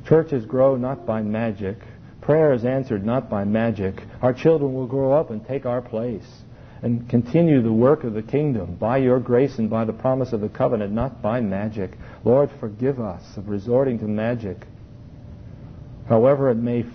[0.08, 1.76] Churches grow not by magic.
[2.22, 4.02] Prayer is answered not by magic.
[4.22, 6.26] Our children will grow up and take our place
[6.82, 10.40] and continue the work of the kingdom by your grace and by the promise of
[10.40, 11.98] the covenant, not by magic.
[12.24, 14.66] Lord, forgive us of resorting to magic.
[16.08, 16.86] However it may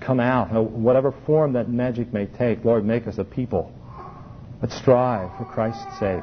[0.00, 3.72] come out, whatever form that magic may take, Lord, make us a people
[4.60, 6.22] that strive for Christ's sake,